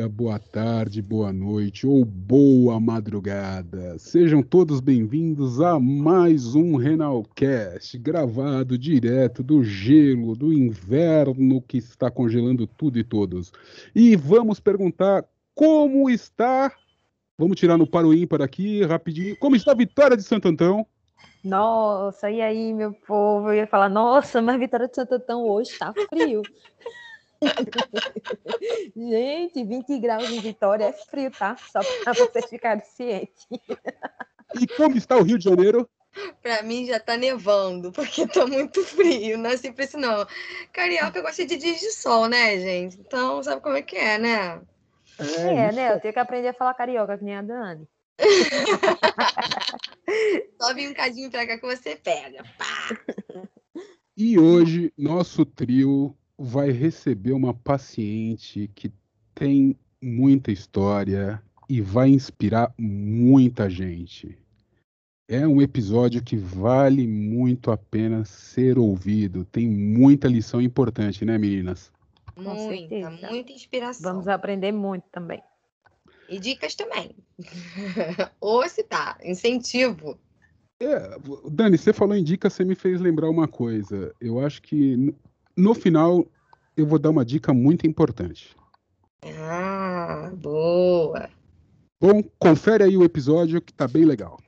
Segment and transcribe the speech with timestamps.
[0.00, 3.98] Dia, boa tarde, boa noite ou boa madrugada.
[3.98, 12.10] Sejam todos bem-vindos a mais um Renalcast, gravado direto do gelo, do inverno que está
[12.10, 13.52] congelando tudo e todos.
[13.94, 15.22] E vamos perguntar
[15.54, 16.72] como está.
[17.36, 19.36] Vamos tirar no paro ímpar aqui, rapidinho.
[19.36, 20.86] Como está a Vitória de Santo Antão?
[21.44, 23.48] Nossa, e aí, meu povo?
[23.48, 26.40] Eu ia falar, nossa, mas Vitória de Santo Antão hoje está frio.
[28.96, 31.56] Gente, 20 graus em Vitória é frio, tá?
[31.72, 33.46] Só para vocês ficarem cientes.
[34.60, 35.88] E como está o Rio de Janeiro?
[36.42, 39.38] Para mim já tá nevando, porque tá muito frio.
[39.38, 40.26] Não é sempre assim, não.
[40.72, 42.98] Carioca gosta de dias de sol, né, gente?
[42.98, 44.60] Então, sabe como é que é, né?
[45.18, 45.94] É, é né?
[45.94, 47.88] Eu tenho que aprender a falar carioca, que nem a Dani.
[50.60, 52.44] Só vem um cadinho pra cá que você pega.
[52.58, 52.98] Pá.
[54.16, 58.90] E hoje, nosso trio vai receber uma paciente que
[59.34, 64.38] tem muita história e vai inspirar muita gente.
[65.28, 69.44] É um episódio que vale muito a pena ser ouvido.
[69.44, 71.92] Tem muita lição importante, né, meninas?
[72.34, 74.10] Muita, muita inspiração.
[74.10, 75.42] Vamos aprender muito também.
[76.26, 77.14] E dicas também.
[78.40, 80.18] Ou se tá, incentivo.
[80.80, 81.18] É,
[81.50, 84.14] Dani, você falou em dicas, você me fez lembrar uma coisa.
[84.18, 85.14] Eu acho que
[85.56, 86.26] no final,
[86.76, 88.56] eu vou dar uma dica muito importante.
[89.22, 91.28] Ah, boa.
[92.00, 94.38] Bom, confere aí o episódio que tá bem legal.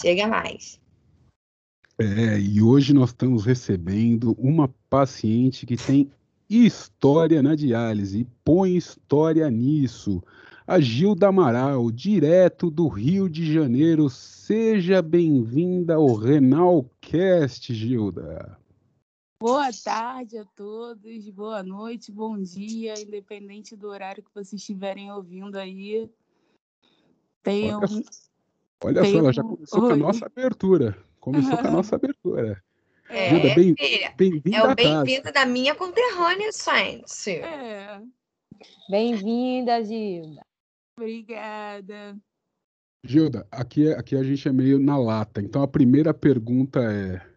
[0.00, 0.80] Chega mais.
[1.98, 6.10] É, e hoje nós estamos recebendo uma paciente que tem
[6.48, 8.26] história na diálise.
[8.44, 10.22] Põe história nisso.
[10.66, 14.08] A Gilda Amaral, direto do Rio de Janeiro.
[14.10, 18.58] Seja bem-vinda ao Renalcast, Gilda.
[19.38, 25.56] Boa tarde a todos, boa noite, bom dia, independente do horário que vocês estiverem ouvindo
[25.56, 26.10] aí.
[27.42, 27.80] Tenham.
[27.80, 28.02] Olha,
[28.82, 29.12] olha tenham...
[29.12, 29.88] só, ela já começou Oi.
[29.88, 30.98] com a nossa abertura.
[31.20, 32.64] Começou com a nossa abertura.
[33.10, 33.74] É, Gilda, bem,
[34.16, 34.56] bem-vinda.
[34.56, 37.30] É o bem-vinda da minha conterrânea, gente.
[37.30, 38.00] É.
[38.88, 40.46] Bem-vinda, Gilda.
[40.98, 42.16] Obrigada.
[43.04, 45.42] Gilda, aqui, aqui a gente é meio na lata.
[45.42, 47.35] Então a primeira pergunta é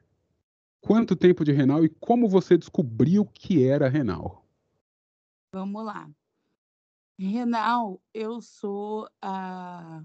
[0.81, 4.45] Quanto tempo de renal e como você descobriu que era renal?
[5.53, 6.09] Vamos lá.
[7.17, 10.01] Renal, eu sou há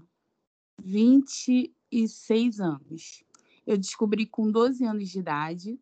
[0.81, 3.23] 26 anos.
[3.65, 5.79] Eu descobri com 12 anos de idade,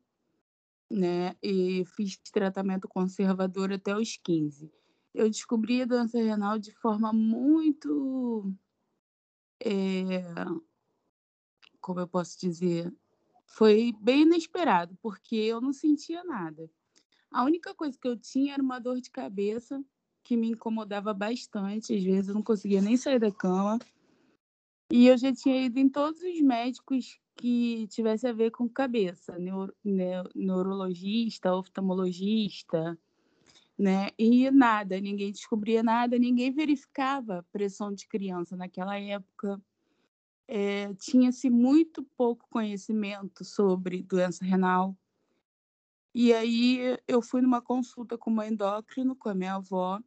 [0.92, 1.36] né?
[1.42, 4.72] E fiz tratamento conservador até os 15.
[5.14, 8.54] Eu descobri a doença renal de forma muito.
[9.60, 10.24] É,
[11.82, 12.94] como eu posso dizer?
[13.54, 16.68] Foi bem inesperado, porque eu não sentia nada.
[17.32, 19.80] A única coisa que eu tinha era uma dor de cabeça
[20.24, 21.94] que me incomodava bastante.
[21.94, 23.78] Às vezes eu não conseguia nem sair da cama.
[24.92, 29.38] E eu já tinha ido em todos os médicos que tivesse a ver com cabeça,
[29.38, 29.76] neuro,
[30.34, 32.98] neurologista, oftalmologista,
[33.78, 34.10] né?
[34.18, 39.62] E nada, ninguém descobria nada, ninguém verificava pressão de criança naquela época
[40.48, 44.98] é, tinha-se muito pouco conhecimento sobre doença renal.
[46.16, 50.00] E aí eu fui numa consulta com uma endócrino, com a minha avó.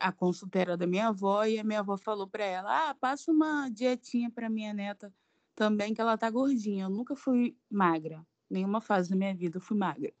[0.00, 3.30] A consulta era da minha avó e a minha avó falou para ela: "Ah, passa
[3.32, 5.12] uma dietinha para minha neta
[5.54, 6.84] também que ela tá gordinha.
[6.84, 10.12] Eu nunca fui magra, nenhuma fase da minha vida eu fui magra".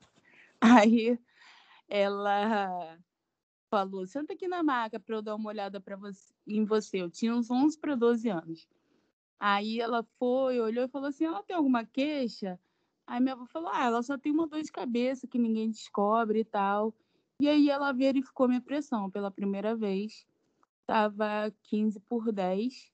[0.88, 1.18] Aí
[1.88, 2.98] ela
[3.70, 7.02] falou: senta aqui na maca para eu dar uma olhada para você, em você.
[7.02, 8.68] Eu tinha uns 11 para 12 anos.
[9.38, 12.58] Aí ela foi, olhou e falou assim: ela tem alguma queixa?
[13.06, 16.40] Aí minha avó falou: ah, ela só tem uma dor de cabeça que ninguém descobre
[16.40, 16.94] e tal.
[17.40, 20.26] E aí ela verificou minha pressão pela primeira vez.
[20.86, 22.92] Tava 15 por 10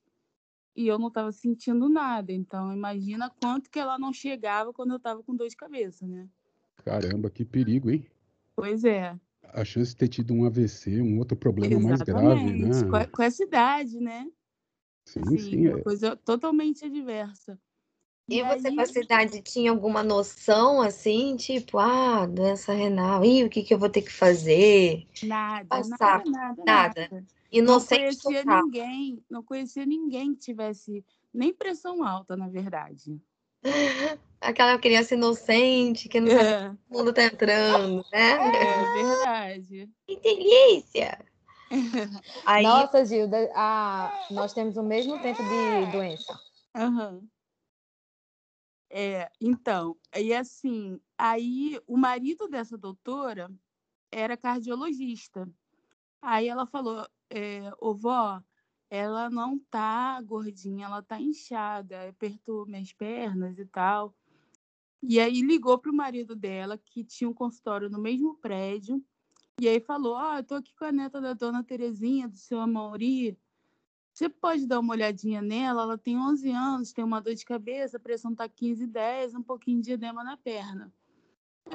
[0.75, 2.31] e eu não estava sentindo nada.
[2.31, 6.27] Então imagina quanto que ela não chegava quando eu estava com dor de cabeça, né?
[6.83, 8.05] Caramba, que perigo, hein?
[8.55, 12.25] Pois é a chance de ter tido um AVC, um outro problema Exatamente.
[12.25, 13.05] mais grave, né?
[13.05, 14.27] Com, com essa idade, né?
[15.05, 15.67] Sim, assim, sim.
[15.67, 15.83] Uma é.
[15.83, 17.59] coisa totalmente adversa.
[18.27, 18.75] E, e você, aí...
[18.75, 23.73] com essa idade, tinha alguma noção, assim, tipo, ah, doença renal, e o que, que
[23.73, 25.05] eu vou ter que fazer?
[25.23, 27.01] Nada, Passar, nada, nada, nada.
[27.11, 27.25] nada.
[27.51, 28.63] Inocente não conhecia total.
[28.63, 33.21] ninguém, não conhecia ninguém que tivesse nem pressão alta, na verdade.
[34.41, 36.43] Aquela criança inocente que não é.
[36.43, 38.31] sabe o mundo tá entrando, né?
[38.31, 39.89] É verdade.
[40.05, 41.25] Que delícia!
[42.45, 42.63] Aí...
[42.63, 44.27] Nossa, Gilda, a...
[44.29, 46.37] nós temos o mesmo tempo de doença.
[46.75, 47.27] Uhum.
[48.95, 53.49] É, então, e assim, aí o marido dessa doutora
[54.11, 55.49] era cardiologista.
[56.21, 58.39] Aí ela falou, é, ô vó,
[58.95, 64.13] ela não tá gordinha, ela tá inchada, apertou minhas pernas e tal.
[65.01, 69.03] E aí ligou pro marido dela, que tinha um consultório no mesmo prédio,
[69.59, 72.37] e aí falou, ó, oh, eu tô aqui com a neta da dona Terezinha, do
[72.37, 73.35] seu Amauri,
[74.13, 75.81] você pode dar uma olhadinha nela?
[75.81, 79.41] Ela tem 11 anos, tem uma dor de cabeça, a pressão tá 15, 10, um
[79.41, 80.93] pouquinho de edema na perna.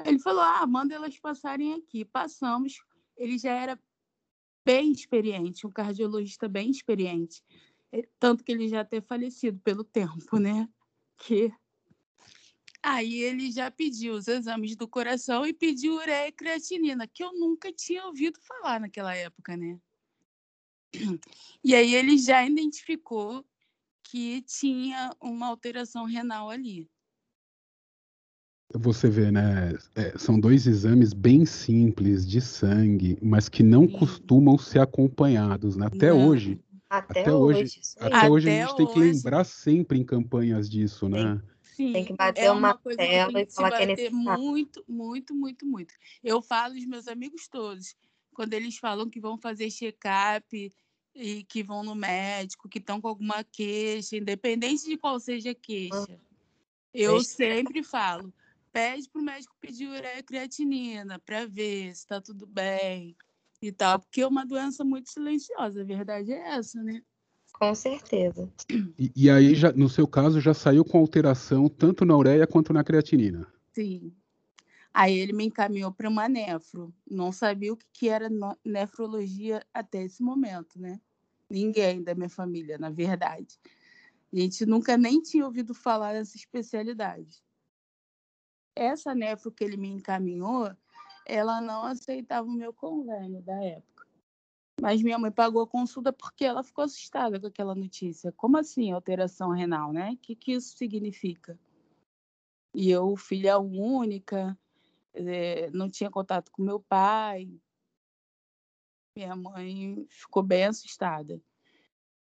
[0.05, 2.05] Ele falou: ah, manda elas passarem aqui.
[2.05, 2.81] Passamos.
[3.17, 3.77] Ele já era
[4.65, 7.43] bem experiente, um cardiologista bem experiente.
[7.91, 10.67] É, tanto que ele já ter falecido pelo tempo, né?
[11.17, 11.51] Que
[12.81, 17.33] Aí ele já pediu os exames do coração e pediu ureia e creatinina, que eu
[17.33, 19.79] nunca tinha ouvido falar naquela época, né?
[21.61, 23.45] E aí ele já identificou
[24.01, 26.89] que tinha uma alteração renal ali.
[28.75, 29.73] Você vê, né?
[29.95, 33.93] É, são dois exames bem simples de sangue, mas que não Sim.
[33.93, 35.87] costumam ser acompanhados, né?
[35.87, 36.27] Até não.
[36.27, 36.59] hoje.
[36.87, 37.63] Até, até hoje.
[37.63, 41.41] hoje até, até, hoje a gente tem que lembrar sempre em campanhas disso, né?
[41.61, 44.43] Sim, tem que bater é uma, uma tela e falar que é necessário.
[44.43, 45.93] Muito, muito, muito, muito.
[46.23, 47.95] Eu falo os meus amigos todos,
[48.33, 50.73] quando eles falam que vão fazer check-up
[51.15, 55.55] e que vão no médico, que estão com alguma queixa, independente de qual seja a
[55.55, 56.19] queixa.
[56.93, 58.33] Eu sempre falo,
[58.71, 63.15] pede para o médico pedir ureia creatinina para ver se está tudo bem
[63.61, 67.01] e tal, porque é uma doença muito silenciosa, a verdade é essa, né?
[67.53, 68.49] Com certeza.
[68.97, 72.71] E, e aí, já, no seu caso, já saiu com alteração tanto na ureia quanto
[72.71, 73.51] na creatinina?
[73.73, 74.13] Sim.
[74.93, 76.93] Aí ele me encaminhou para uma nefro.
[77.09, 78.29] Não sabia o que, que era
[78.63, 81.01] nefrologia até esse momento, né?
[81.49, 83.59] Ninguém da minha família, na verdade.
[84.31, 87.43] A gente nunca nem tinha ouvido falar dessa especialidade
[88.79, 90.73] essa nefro que ele me encaminhou,
[91.25, 94.07] ela não aceitava o meu convênio da época.
[94.81, 98.31] Mas minha mãe pagou a consulta porque ela ficou assustada com aquela notícia.
[98.31, 100.11] Como assim alteração renal, né?
[100.13, 101.59] O que, que isso significa?
[102.73, 104.57] E eu, filha única,
[105.13, 107.49] é, não tinha contato com meu pai.
[109.17, 111.41] Minha mãe ficou bem assustada.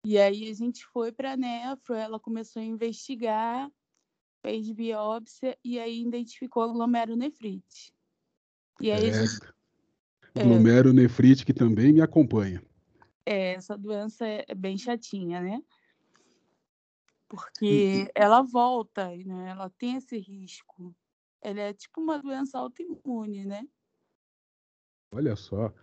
[0.06, 3.72] E aí a gente foi para a nefro, ela começou a investigar
[4.42, 7.94] fez biópsia e aí identificou glomerulonefrite.
[8.80, 9.54] E aí é, gente...
[10.36, 12.62] glomerulonefrite que também me acompanha.
[13.26, 15.62] É, essa doença é, é bem chatinha, né?
[17.28, 19.52] Porque ela volta, né?
[19.52, 20.94] Ela tem esse risco.
[21.42, 23.66] Ela é tipo uma doença autoimune, né?
[25.14, 25.74] Olha só.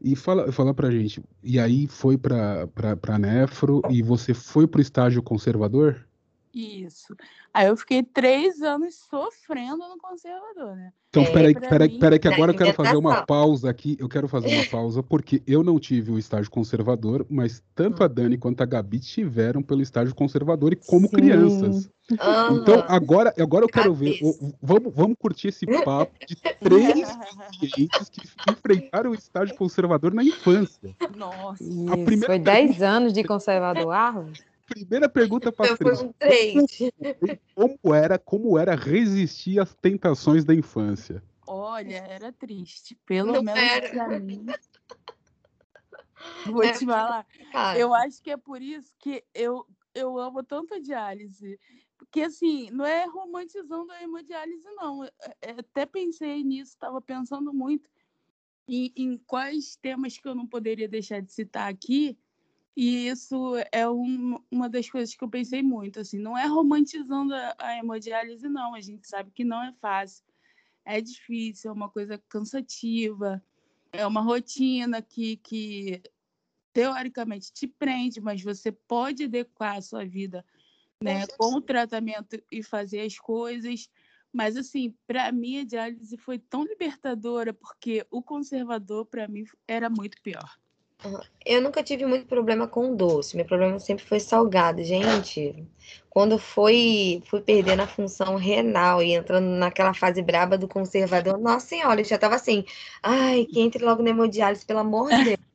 [0.00, 4.66] E fala, fala pra gente, e aí foi pra, pra, pra nefro e você foi
[4.66, 6.06] pro estágio conservador?
[6.54, 7.16] Isso.
[7.52, 10.92] Aí eu fiquei três anos sofrendo no conservador, né?
[11.08, 11.98] Então, é, peraí, peraí, mim...
[11.98, 13.96] peraí, que agora eu quero fazer uma pausa aqui.
[13.98, 18.08] Eu quero fazer uma pausa, porque eu não tive o estágio conservador, mas tanto a
[18.08, 21.16] Dani quanto a Gabi tiveram pelo estágio conservador e como Sim.
[21.16, 21.90] crianças.
[22.10, 22.58] Uhum.
[22.60, 24.18] Então, agora, agora eu quero ver.
[24.60, 27.18] Vamos, vamos curtir esse papo de três
[27.58, 30.94] clientes que enfrentaram o estágio conservador na infância.
[31.16, 31.64] Nossa,
[32.26, 34.53] foi 10 anos de conservador, Arlos?
[34.66, 35.98] Primeira pergunta para três.
[37.54, 41.22] Como, como era, como era resistir às tentações da infância?
[41.46, 42.98] Olha, era triste.
[43.06, 43.90] Pelo Não menos era.
[43.90, 44.46] pra mim.
[46.46, 47.26] Vou é, te falar.
[47.52, 47.78] Cara.
[47.78, 51.60] Eu acho que é por isso que eu, eu amo tanto a diálise.
[51.98, 55.04] Porque, assim, não é romantizando a hemodiálise, não.
[55.04, 55.10] É,
[55.42, 57.90] é, até pensei nisso, estava pensando muito
[58.66, 62.18] em, em quais temas que eu não poderia deixar de citar aqui
[62.76, 67.34] e isso é um, uma das coisas que eu pensei muito, assim, não é romantizando
[67.34, 70.24] a, a hemodiálise, não, a gente sabe que não é fácil,
[70.84, 73.42] é difícil, é uma coisa cansativa,
[73.92, 76.02] é uma rotina que, que
[76.72, 80.44] teoricamente te prende, mas você pode adequar a sua vida
[81.02, 83.88] né, com o tratamento e fazer as coisas.
[84.32, 89.88] Mas, assim, para mim, a diálise foi tão libertadora, porque o conservador, para mim, era
[89.88, 90.58] muito pior.
[91.44, 93.36] Eu nunca tive muito problema com doce.
[93.36, 94.82] Meu problema sempre foi salgado.
[94.82, 95.66] Gente,
[96.08, 101.66] quando foi fui perdendo a função renal e entrando naquela fase braba do conservador, nossa
[101.66, 102.64] senhora, eu já tava assim,
[103.02, 105.38] ai, que entre logo na hemodiálise, pelo amor de Deus.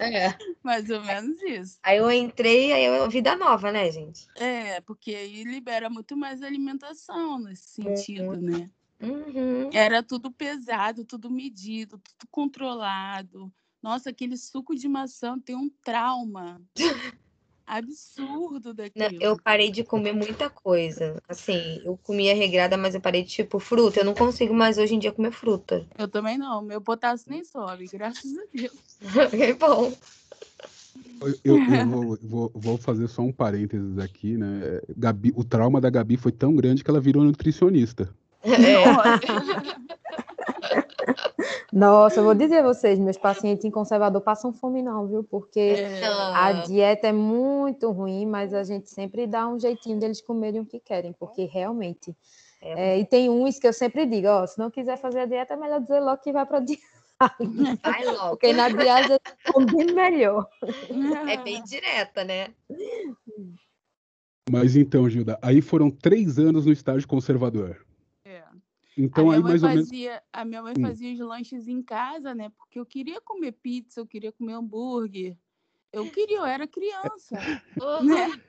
[0.00, 0.36] É.
[0.64, 1.78] Mais ou menos isso.
[1.84, 4.26] Aí eu entrei, aí eu vida nova, né, gente?
[4.34, 8.40] É, porque aí libera muito mais alimentação nesse sentido, uhum.
[8.40, 8.70] né?
[9.00, 9.70] Uhum.
[9.72, 13.50] Era tudo pesado, tudo medido, tudo controlado.
[13.82, 16.60] Nossa, aquele suco de maçã tem um trauma.
[17.66, 19.22] absurdo Não, daquilo.
[19.22, 21.16] eu parei de comer muita coisa.
[21.28, 24.00] Assim, eu comia regrada, mas eu parei de, tipo, fruta.
[24.00, 25.86] Eu não consigo mais hoje em dia comer fruta.
[25.96, 26.60] Eu também não.
[26.62, 28.72] Meu potássio nem sobe, graças a Deus.
[29.32, 29.92] É bom.
[31.22, 34.80] Eu, eu- eu vou, vou- vou fazer só um parênteses aqui, né?
[34.96, 38.12] Gabi, o trauma da Gabi foi tão grande que ela virou nutricionista.
[41.72, 45.24] Nossa, eu vou dizer a vocês, meus pacientes em conservador passam fome não, viu?
[45.24, 50.20] Porque É, a dieta é muito ruim, mas a gente sempre dá um jeitinho deles
[50.20, 52.14] comerem o que querem, porque realmente.
[52.62, 52.94] É.
[52.94, 55.54] é, e tem uns que eu sempre digo, ó, se não quiser fazer a dieta,
[55.54, 56.82] é melhor dizer logo que vai para dieta,
[57.82, 58.30] vai logo.
[58.30, 59.20] porque na dieta
[59.52, 60.46] come melhor.
[61.28, 62.48] É bem direta, né?
[64.50, 67.86] Mas então, Gilda, aí foram três anos no estágio conservador.
[69.04, 69.88] Então a aí minha mãe mais ou menos.
[69.88, 70.82] fazia, a minha mãe Hum.
[70.82, 72.50] fazia os lanches em casa, né?
[72.50, 75.36] Porque eu queria comer pizza, eu queria comer hambúrguer.
[75.92, 77.40] Eu queria, eu era criança,
[78.02, 78.40] né?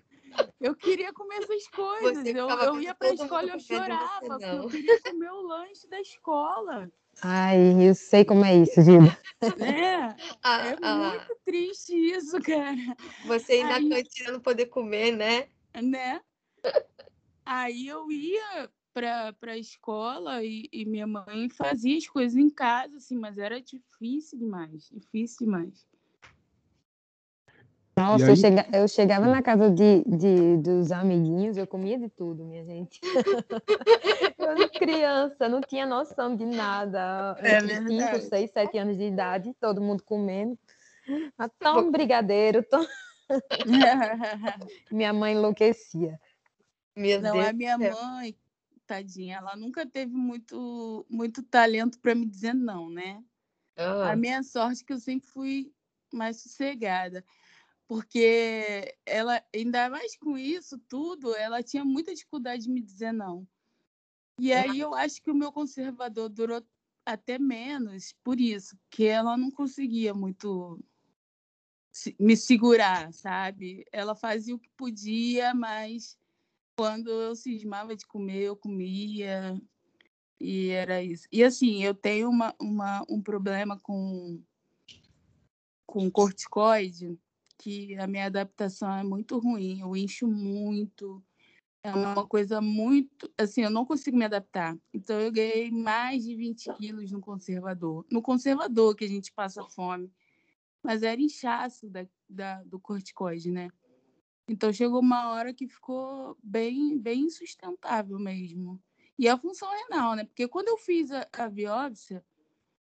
[0.59, 2.25] Eu queria comer essas coisas.
[2.27, 5.87] Eu, eu ia para a escola e eu chorava, porque eu queria comer o lanche
[5.87, 6.91] da escola.
[7.23, 9.17] Ai, eu sei como é isso, Gilda.
[9.59, 12.75] É, Ah, é ah, muito triste isso, cara.
[13.25, 15.47] você ir na Aí- cantina não poder comer, né?
[15.81, 16.21] né?
[17.45, 22.97] Aí eu ia para a escola e, e minha mãe fazia as coisas em casa,
[22.97, 25.85] assim, mas era difícil demais, difícil demais.
[27.97, 32.43] Nossa, eu, chega- eu chegava na casa de, de- dos amiguinhos, eu comia de tudo,
[32.43, 32.99] minha gente.
[34.39, 37.35] Eu era criança, não tinha noção de nada.
[37.39, 40.57] É cinco, seis, sete anos de idade, todo mundo comendo.
[41.37, 42.87] Ah, Toma brigadeiro, toma.
[44.91, 46.19] Minha mãe enlouquecia.
[46.95, 47.45] Meu Não, Deus.
[47.47, 47.95] a minha céu.
[47.95, 48.35] mãe,
[48.91, 53.23] tadinha, ela nunca teve muito, muito talento para me dizer não, né?
[53.77, 55.73] Ah, A minha sorte é que eu sempre fui
[56.13, 57.23] mais sossegada,
[57.87, 63.47] porque ela, ainda mais com isso tudo, ela tinha muita dificuldade de me dizer não.
[64.37, 66.61] E aí eu acho que o meu conservador durou
[67.05, 70.83] até menos por isso, porque ela não conseguia muito
[72.19, 73.85] me segurar, sabe?
[73.91, 76.17] Ela fazia o que podia, mas
[76.81, 79.55] quando eu cismava de comer, eu comia.
[80.39, 81.27] E era isso.
[81.31, 84.41] E assim, eu tenho uma, uma, um problema com,
[85.85, 87.19] com corticoide,
[87.59, 89.79] que a minha adaptação é muito ruim.
[89.79, 91.23] Eu incho muito.
[91.83, 93.31] É uma coisa muito.
[93.37, 94.75] Assim, eu não consigo me adaptar.
[94.91, 98.03] Então, eu ganhei mais de 20 quilos no conservador.
[98.09, 100.11] No conservador, que a gente passa fome.
[100.81, 103.69] Mas era inchaço da, da, do corticoide, né?
[104.47, 108.81] Então, chegou uma hora que ficou bem, bem insustentável mesmo.
[109.17, 110.25] E a função renal, né?
[110.25, 112.25] Porque quando eu fiz a, a biópsia,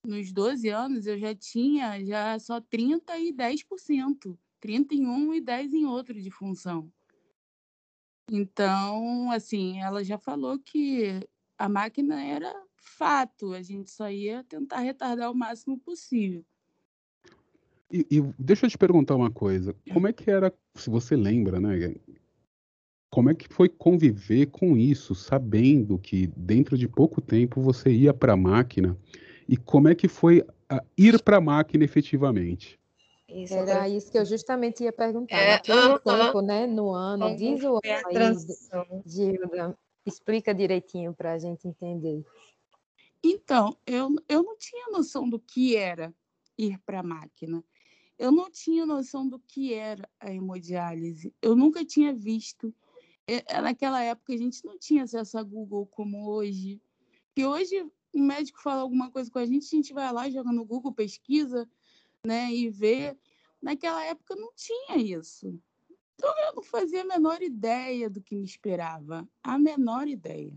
[0.05, 4.37] nos 12 anos, eu já tinha já só 30 e 10%.
[4.59, 6.91] 31 e 10 em outro de função.
[8.31, 11.19] Então, assim, ela já falou que
[11.57, 16.43] a máquina era fato, a gente só ia tentar retardar o máximo possível.
[17.91, 19.75] E, e deixa eu te perguntar uma coisa.
[19.91, 21.95] Como é que era, se você lembra, né?
[23.09, 28.13] Como é que foi conviver com isso, sabendo que dentro de pouco tempo você ia
[28.13, 28.97] para a máquina?
[29.47, 32.79] E como é que foi a- ir para a máquina efetivamente?
[33.29, 35.37] isso Era isso que eu justamente ia perguntar.
[35.37, 35.99] É, Naquele aham.
[36.25, 36.67] tempo, né?
[36.67, 37.79] No ano, diz o
[38.11, 39.03] transição.
[39.05, 39.77] Gilda.
[40.05, 42.23] Explica direitinho para a gente entender.
[43.23, 46.13] Então, eu, eu não tinha noção do que era
[46.57, 47.63] ir para a máquina.
[48.17, 51.33] Eu não tinha noção do que era a hemodiálise.
[51.41, 52.73] Eu nunca tinha visto.
[53.27, 56.81] Eh, Naquela época, a gente não tinha acesso a Google como hoje.
[57.35, 57.81] E hoje,
[58.13, 60.93] o médico fala alguma coisa com a gente, a gente vai lá, joga no Google,
[60.93, 61.69] pesquisa,
[62.25, 63.17] né, e vê.
[63.61, 65.59] Naquela época, não tinha isso.
[66.13, 69.27] Então, eu não fazia a menor ideia do que me esperava.
[69.43, 70.55] A menor ideia.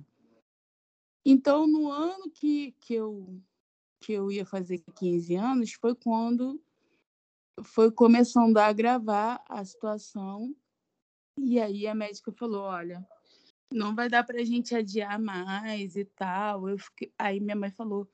[1.25, 3.43] Então, no ano que, que, eu,
[4.00, 6.61] que eu ia fazer 15 anos, foi quando
[7.65, 10.55] foi começando a agravar a situação.
[11.38, 13.07] E aí a médica falou: olha,
[13.73, 16.69] não vai dar para a gente adiar mais e tal.
[16.69, 17.12] Eu fiquei...
[17.19, 18.09] Aí minha mãe falou: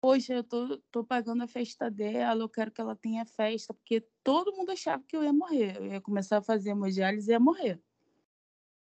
[0.00, 4.00] Poxa, eu tô, tô pagando a festa dela, eu quero que ela tenha festa, porque
[4.24, 5.76] todo mundo achava que eu ia morrer.
[5.76, 7.80] Eu ia começar a fazer hemodiálise e ia morrer.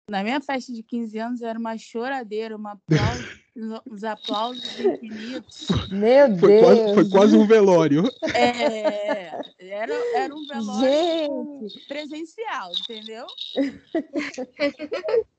[0.09, 5.67] Na minha festa de 15 anos era uma choradeira, uma aplauso, uns aplausos infinitos.
[5.89, 6.93] Meu Foi quase, Deus!
[6.93, 8.03] foi quase um velório.
[8.33, 13.25] É, era, era um velório Gente, presencial, entendeu?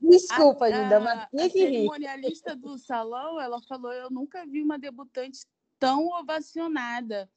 [0.01, 1.73] desculpa, a, Gilda, mas a, tinha a que rir.
[1.73, 5.41] cerimonialista do salão, ela falou, eu nunca vi uma debutante
[5.79, 7.29] tão ovacionada.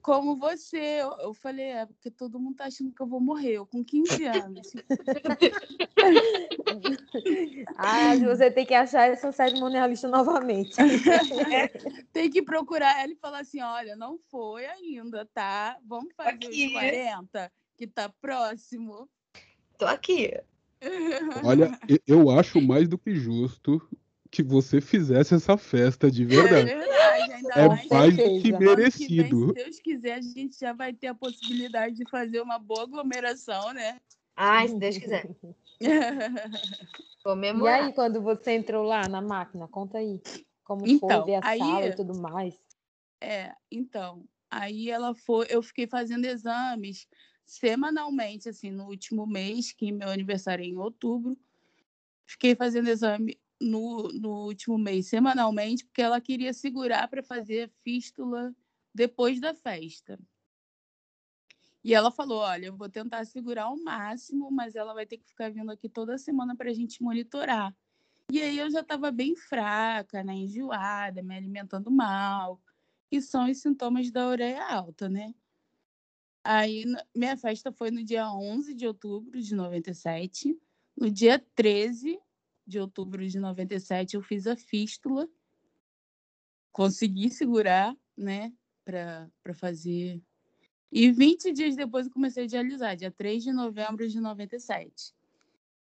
[0.00, 3.54] Como você, eu, eu, falei, é porque todo mundo tá achando que eu vou morrer,
[3.54, 4.72] eu com 15 anos.
[7.76, 10.76] ah, você tem que achar essa cerimonialista novamente.
[12.12, 15.76] tem que procurar ela e falar assim: olha, não foi ainda, tá?
[15.84, 16.66] Vamos fazer aqui.
[16.66, 19.08] os 40, que tá próximo.
[19.76, 20.32] Tô aqui.
[21.44, 23.80] Olha, eu acho mais do que justo
[24.32, 26.70] que você fizesse essa festa de verdade.
[26.70, 29.06] É verdade, ainda é mais, mais do que merecido.
[29.06, 32.58] Que vem, se Deus quiser, a gente já vai ter a possibilidade de fazer uma
[32.58, 34.00] boa aglomeração, né?
[34.34, 35.28] Ai, se Deus quiser.
[37.24, 40.20] E aí, quando você entrou lá na máquina, conta aí.
[40.64, 42.58] Como então, foi ver a aí, sala e tudo mais.
[43.20, 47.06] É, então, aí ela foi, eu fiquei fazendo exames
[47.46, 51.38] semanalmente, assim, no último mês, que meu aniversário é em outubro.
[52.26, 58.54] Fiquei fazendo exame no, no último mês, semanalmente, porque ela queria segurar para fazer fístula
[58.94, 60.18] depois da festa.
[61.84, 65.26] E ela falou: Olha, eu vou tentar segurar ao máximo, mas ela vai ter que
[65.26, 67.74] ficar vindo aqui toda semana para a gente monitorar.
[68.30, 72.60] E aí eu já estava bem fraca, né, enjoada, me alimentando mal,
[73.10, 75.34] que são os sintomas da ureia alta, né?
[76.44, 80.58] Aí minha festa foi no dia 11 de outubro de 97.
[80.96, 82.18] No dia 13
[82.72, 85.28] de outubro de 97 eu fiz a fístula.
[86.72, 88.52] Consegui segurar, né,
[88.84, 90.20] para fazer.
[90.90, 95.14] E 20 dias depois eu comecei a dialisar, dia 3 de novembro de 97.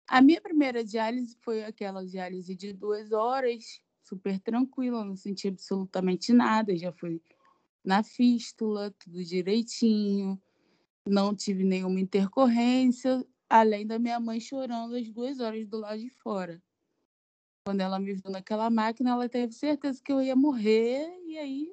[0.07, 6.31] A minha primeira diálise foi aquela diálise de duas horas, super tranquila, não senti absolutamente
[6.31, 7.19] nada, já fui
[7.83, 10.39] na fístula, tudo direitinho,
[11.07, 16.09] não tive nenhuma intercorrência, além da minha mãe chorando as duas horas do lado de
[16.09, 16.61] fora.
[17.67, 21.67] Quando ela me viu naquela máquina, ela teve certeza que eu ia morrer, e aí.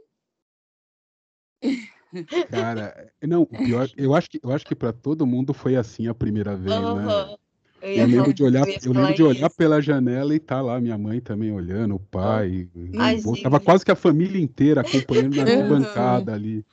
[2.50, 6.14] Cara, não, pior, eu acho que eu acho que para todo mundo foi assim a
[6.14, 6.94] primeira vez, uhum.
[6.94, 7.37] né?
[7.83, 10.96] Eu, eu lembro de olhar, eu lembro de olhar pela janela e tá lá minha
[10.96, 12.70] mãe também olhando, o pai.
[12.96, 16.64] Ai, tava quase que a família inteira acompanhando na bancada ali.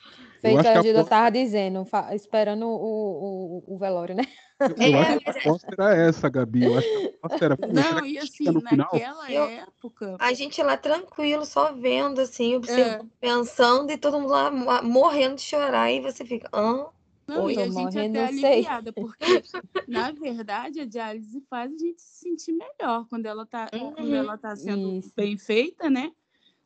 [0.41, 4.23] Feito a Gilda estava dizendo, esperando o, o, o, velório, né?
[4.60, 6.63] Eu, eu é, acho que a aposta era essa, Gabi.
[6.63, 7.58] Eu acho que a aposta era.
[7.67, 9.49] Não, e assim, naquela final?
[9.49, 10.17] época.
[10.19, 13.28] A gente lá tranquilo, só vendo, assim, observando, é.
[13.28, 16.49] pensando, e todo mundo lá morrendo de chorar, e você fica.
[16.54, 16.88] Hã?
[17.28, 19.43] Não, Oi, e a gente até aliviada, porque,
[19.88, 23.91] na verdade, a diálise faz a gente se sentir melhor quando ela está uhum.
[23.91, 25.13] quando ela tá sendo Isso.
[25.15, 26.12] bem feita, né?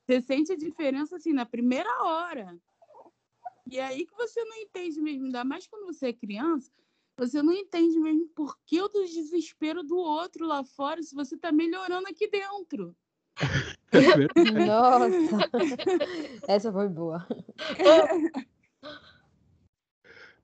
[0.05, 2.57] Você sente a diferença assim na primeira hora.
[3.69, 6.71] E é aí que você não entende mesmo, ainda mais quando você é criança,
[7.17, 11.51] você não entende mesmo por que o desespero do outro lá fora se você está
[11.51, 12.95] melhorando aqui dentro.
[14.65, 15.49] Nossa,
[16.47, 17.25] essa foi boa.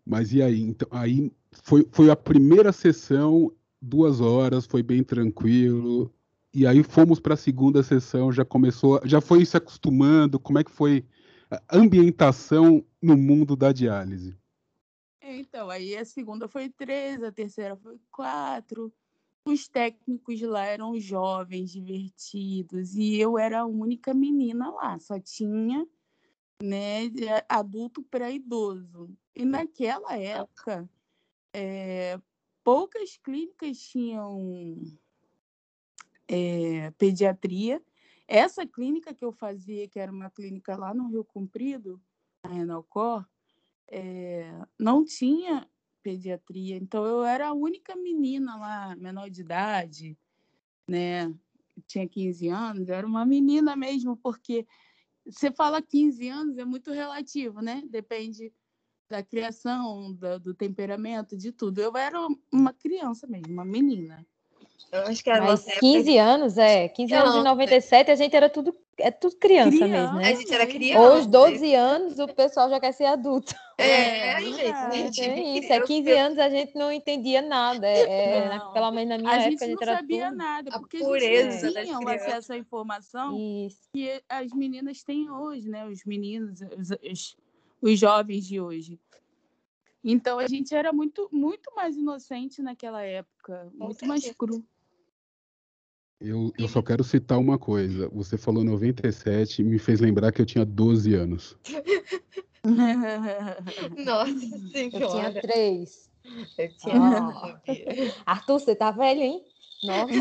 [0.06, 0.62] Mas e aí?
[0.62, 3.52] Então, aí foi, foi a primeira sessão,
[3.82, 6.12] duas horas, foi bem tranquilo.
[6.54, 10.40] E aí fomos para a segunda sessão, já começou, já foi se acostumando.
[10.40, 11.06] Como é que foi
[11.72, 14.38] ambientação no mundo da diálise?
[15.22, 18.92] Então, aí a segunda foi três, a terceira foi quatro.
[19.46, 25.88] Os técnicos lá eram jovens, divertidos, e eu era a única menina lá, só tinha
[26.62, 27.04] né,
[27.48, 29.10] adulto para idoso.
[29.36, 30.90] E naquela época,
[31.54, 32.20] é,
[32.64, 34.82] poucas clínicas tinham
[36.28, 37.82] é, pediatria
[38.28, 42.00] essa clínica que eu fazia, que era uma clínica lá no Rio Comprido,
[42.44, 43.26] a Renalcor,
[43.88, 45.68] é, não tinha
[46.02, 46.78] pediatria.
[46.78, 50.18] Então, eu era a única menina lá, menor de idade,
[50.88, 51.34] né?
[51.88, 54.66] Tinha 15 anos, era uma menina mesmo, porque
[55.26, 57.84] você fala 15 anos, é muito relativo, né?
[57.90, 58.52] Depende
[59.10, 61.80] da criação, do, do temperamento, de tudo.
[61.82, 62.20] Eu era
[62.52, 64.26] uma criança mesmo, uma menina.
[64.92, 66.34] Eu acho que era Mas 15 época...
[66.34, 66.88] anos, é.
[66.90, 70.30] 15 não, anos em 97, a gente era tudo, é tudo criança, criança mesmo, né?
[70.30, 71.02] A gente era criança.
[71.02, 73.54] Hoje, 12 anos, o pessoal já quer ser adulto.
[73.82, 75.22] É, é gente.
[75.22, 77.88] É isso, é 15 anos a gente não entendia nada.
[77.88, 78.74] É, é não.
[78.74, 80.38] Pelo menos na minha a época, a gente não sabia tudo.
[80.38, 83.80] nada, porque a, pureza a gente não tinha acesso à informação isso.
[83.94, 85.88] que as meninas têm hoje, né?
[85.88, 87.38] Os meninos, os, os,
[87.82, 89.00] os jovens de hoje.
[90.04, 94.62] Então a gente era muito, muito mais inocente naquela época, muito mais cru.
[96.22, 98.10] Eu, eu só quero citar uma coisa.
[98.10, 101.58] Você falou 97 e me fez lembrar que eu tinha 12 anos.
[104.06, 104.38] Nossa
[104.72, 105.06] senhora.
[105.06, 106.10] Eu tinha três.
[106.58, 107.54] Eu tinha oh.
[108.26, 109.42] Arthur, você tá velho, hein?
[109.82, 110.14] Nossa.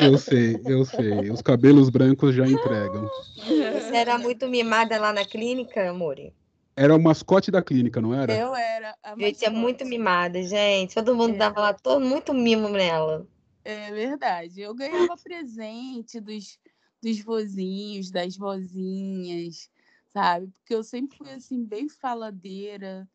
[0.00, 1.30] É, eu sei, eu sei.
[1.30, 3.08] Os cabelos brancos já entregam.
[3.36, 6.34] Você era muito mimada lá na clínica, Amore?
[6.76, 8.34] Era o mascote da clínica, não era?
[8.34, 10.96] Eu era a Gente, é muito mimada, gente.
[10.96, 11.38] Todo mundo É.
[11.38, 13.24] dava lá todo muito mimo nela.
[13.64, 14.60] É verdade.
[14.60, 16.58] Eu ganhava presente dos,
[17.02, 19.70] dos vozinhos, das vozinhas,
[20.12, 20.48] sabe?
[20.58, 23.08] Porque eu sempre fui assim, bem faladeira.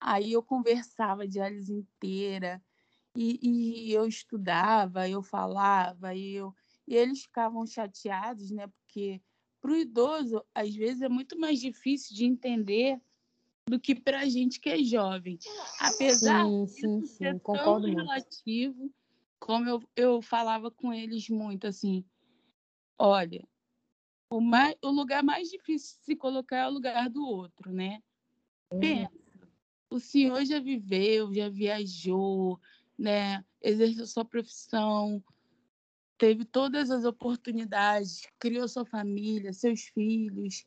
[0.00, 2.62] Aí eu conversava de anos inteira.
[3.16, 6.54] E, e eu estudava, eu falava, e eu,
[6.88, 8.66] e eles ficavam chateados, né?
[8.68, 9.22] Porque
[9.60, 13.00] para o idoso, às vezes, é muito mais difícil de entender
[13.68, 15.38] do que para a gente que é jovem.
[15.80, 17.98] Apesar Sim, disso sim, ser sim, tão concordo muito.
[18.00, 18.92] relativo,
[19.42, 22.04] como eu, eu falava com eles muito assim,
[22.96, 23.44] olha,
[24.30, 28.00] o, mais, o lugar mais difícil de se colocar é o lugar do outro, né?
[28.78, 29.10] Pensa,
[29.90, 32.60] o senhor já viveu, já viajou,
[32.96, 33.44] né?
[33.60, 35.22] Exerceu sua profissão,
[36.16, 40.64] teve todas as oportunidades, criou sua família, seus filhos.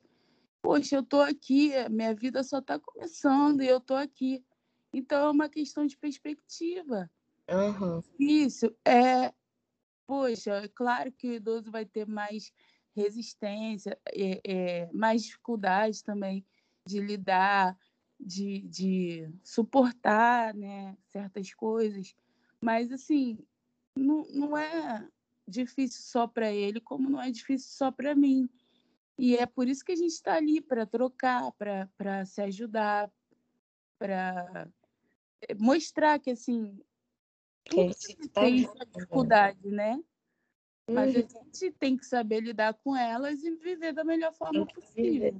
[0.62, 4.44] Poxa, eu tô aqui, minha vida só está começando e eu tô aqui.
[4.92, 7.10] Então é uma questão de perspectiva.
[7.48, 8.04] Aham.
[8.20, 9.34] Isso é,
[10.08, 12.52] poxa, é claro que o idoso vai ter mais
[12.96, 16.46] resistência, é, é, mais dificuldade também
[16.88, 17.78] de lidar,
[18.20, 22.16] de, de suportar, né, certas coisas.
[22.62, 23.38] Mas assim,
[23.96, 25.08] não, não é
[25.48, 28.50] difícil só para ele, como não é difícil só para mim.
[29.18, 31.52] E é por isso que a gente está ali para trocar,
[31.98, 33.12] para se ajudar,
[33.98, 34.70] para
[35.58, 36.80] mostrar que assim
[37.70, 38.68] tudo gente tá tem né?
[38.94, 40.00] dificuldade, né?
[40.90, 41.28] Mas a Uhum.
[41.28, 45.12] gente tem que saber lidar com elas e viver da melhor forma que possível.
[45.12, 45.36] viver.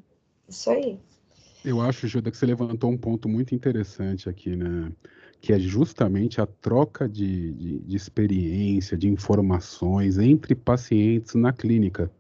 [0.48, 1.00] Isso aí.
[1.64, 4.92] Eu acho, Juda, que você levantou um ponto muito interessante aqui, né?
[5.42, 12.12] Que é justamente a troca de, de, de experiência, de informações entre pacientes na clínica.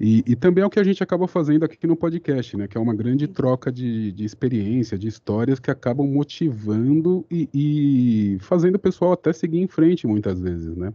[0.00, 2.66] E, e também é o que a gente acaba fazendo aqui no podcast, né?
[2.66, 8.38] Que é uma grande troca de, de experiência, de histórias que acabam motivando e, e
[8.40, 10.90] fazendo o pessoal até seguir em frente muitas vezes, né?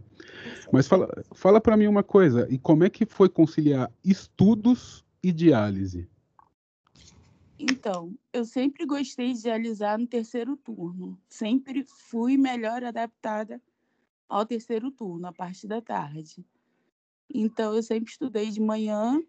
[0.72, 5.30] Mas fala, fala para mim uma coisa, e como é que foi conciliar estudos e
[5.30, 6.08] diálise?
[7.58, 11.16] Então, eu sempre gostei de dialisar no terceiro turno.
[11.28, 13.62] Sempre fui melhor adaptada
[14.28, 16.44] ao terceiro turno, a parte da tarde.
[17.32, 19.22] Então, eu sempre estudei de manhã,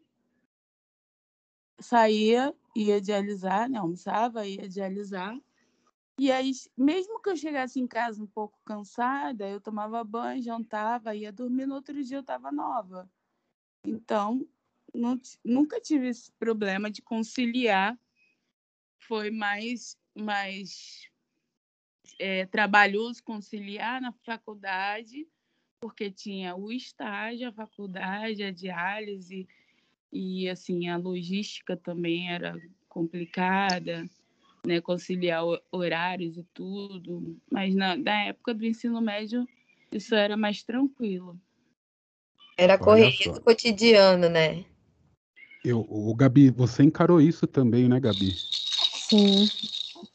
[1.79, 3.77] saía, ia dialisar, né?
[3.79, 5.37] almoçava, ia dialisar.
[6.19, 11.15] E aí, mesmo que eu chegasse em casa um pouco cansada, eu tomava banho, jantava,
[11.15, 13.09] ia dormir, no outro dia eu estava nova.
[13.85, 14.47] Então,
[14.93, 17.97] não nunca tive esse problema de conciliar.
[18.99, 21.07] Foi mais, mais
[22.17, 25.27] é, trabalhoso conciliar na faculdade,
[25.79, 29.47] porque tinha o estágio, a faculdade, a diálise,
[30.11, 34.09] e assim, a logística também era complicada,
[34.65, 34.81] né?
[34.81, 37.37] Conciliar ho- horários e tudo.
[37.51, 39.47] Mas na, na época do ensino médio,
[39.91, 41.39] isso era mais tranquilo.
[42.57, 44.65] Era a correria do cotidiano, né?
[45.63, 48.33] Eu, o Gabi, você encarou isso também, né, Gabi?
[48.93, 49.49] Sim.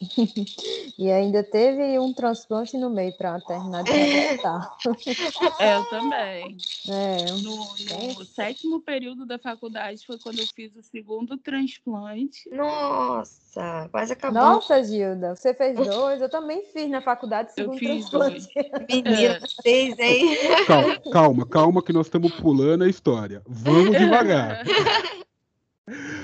[1.02, 3.90] E ainda teve um transplante no meio para terminar de.
[3.90, 6.56] É, eu também.
[6.88, 12.48] É, No, no sétimo período da faculdade foi quando eu fiz o segundo transplante.
[12.52, 14.40] Nossa, quase acabou.
[14.40, 16.22] Nossa, Gilda, você fez dois?
[16.22, 18.48] Eu também fiz na faculdade Eu segundo fiz transplante.
[18.88, 19.40] Menina, É.
[19.40, 20.36] vocês, hein?
[20.68, 23.42] Calma, calma, calma, que nós estamos pulando a história.
[23.48, 24.62] Vamos devagar.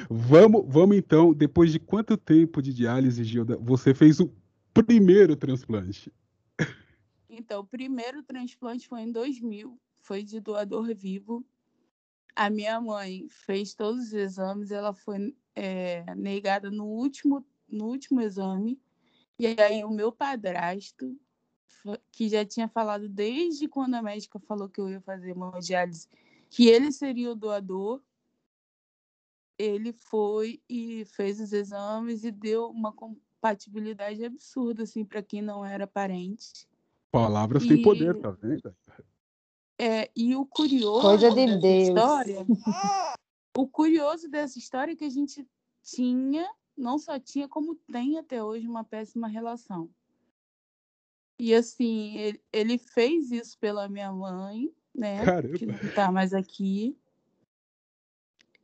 [0.08, 4.30] Vamos, vamos então, depois de quanto tempo de diálise, Gilda, você fez o
[4.82, 6.12] primeiro transplante?
[7.28, 11.44] Então, o primeiro transplante foi em 2000, foi de doador vivo.
[12.34, 18.20] A minha mãe fez todos os exames, ela foi é, negada no último, no último
[18.20, 18.80] exame.
[19.38, 21.16] E aí, o meu padrasto,
[22.10, 26.08] que já tinha falado desde quando a médica falou que eu ia fazer hemodiálise,
[26.50, 28.02] que ele seria o doador,
[29.58, 32.92] ele foi e fez os exames e deu uma
[33.48, 36.68] compatibilidade absurda, assim, para quem não era parente.
[37.10, 38.74] Palavras têm E- poder, tá vendo?
[39.80, 41.88] É, e o curioso Coisa de dessa Deus.
[41.88, 42.46] história,
[43.56, 45.48] o curioso dessa história é que a gente
[45.84, 49.88] tinha, não só tinha, como tem até hoje uma péssima relação.
[51.38, 55.20] E assim, ele, ele fez isso pela minha mãe, né?
[55.20, 55.66] Que Caramba.
[55.84, 56.98] não tá mais aqui.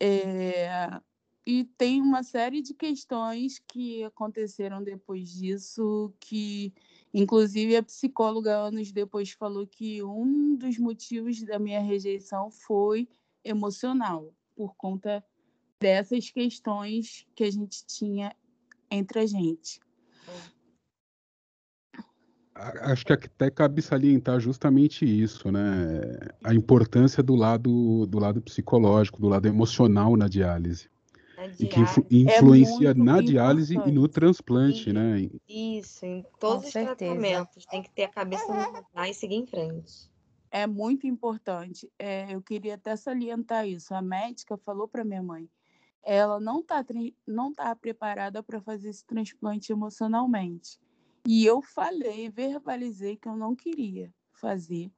[0.01, 1.01] É,
[1.47, 6.73] e tem uma série de questões que aconteceram depois disso, que
[7.13, 13.09] inclusive a psicóloga anos depois falou que um dos motivos da minha rejeição foi
[13.45, 15.23] emocional, por conta
[15.79, 18.35] dessas questões que a gente tinha
[18.91, 19.81] entre a gente.
[22.55, 25.61] Acho que até cabe salientar justamente isso, né?
[26.43, 30.89] A importância do lado do lado psicológico, do lado emocional na diálise.
[31.49, 32.33] Na E que influ- diálise.
[32.33, 35.29] influencia É na diálise e no transplante, né?
[35.49, 36.97] Isso, em todos Com os certeza.
[36.97, 37.67] tratamentos.
[37.67, 40.11] Tem que ter a cabeça no lugar e seguir em frente.
[40.51, 41.91] É muito importante.
[41.99, 43.95] É, eu queria até salientar isso.
[43.95, 45.51] A médica falou para minha mãe,
[46.03, 46.85] ela não está
[47.27, 50.79] não tá preparada para fazer esse transplante emocionalmente.
[51.27, 54.93] E eu falei, verbalizei que eu não queria fazer,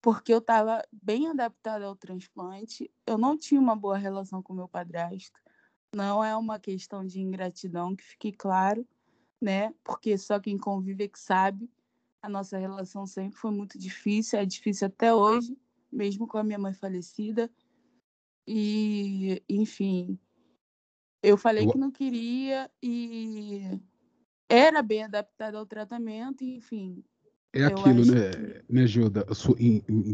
[0.00, 2.90] porque eu estava bem adaptada ao transplante.
[3.06, 5.38] Eu não tinha uma boa relação com meu padrasto.
[5.94, 8.86] Não é uma questão de ingratidão, que fique claro,
[9.40, 9.72] né?
[9.84, 11.70] Porque só quem convive é que sabe.
[12.22, 15.56] A nossa relação sempre foi muito difícil, é difícil até hoje,
[15.92, 17.50] mesmo com a minha mãe falecida.
[18.46, 20.18] E, enfim,
[21.22, 23.80] eu falei que não queria e
[24.48, 27.02] era bem adaptada ao tratamento, enfim.
[27.52, 29.24] É aquilo, né, né, Gilda?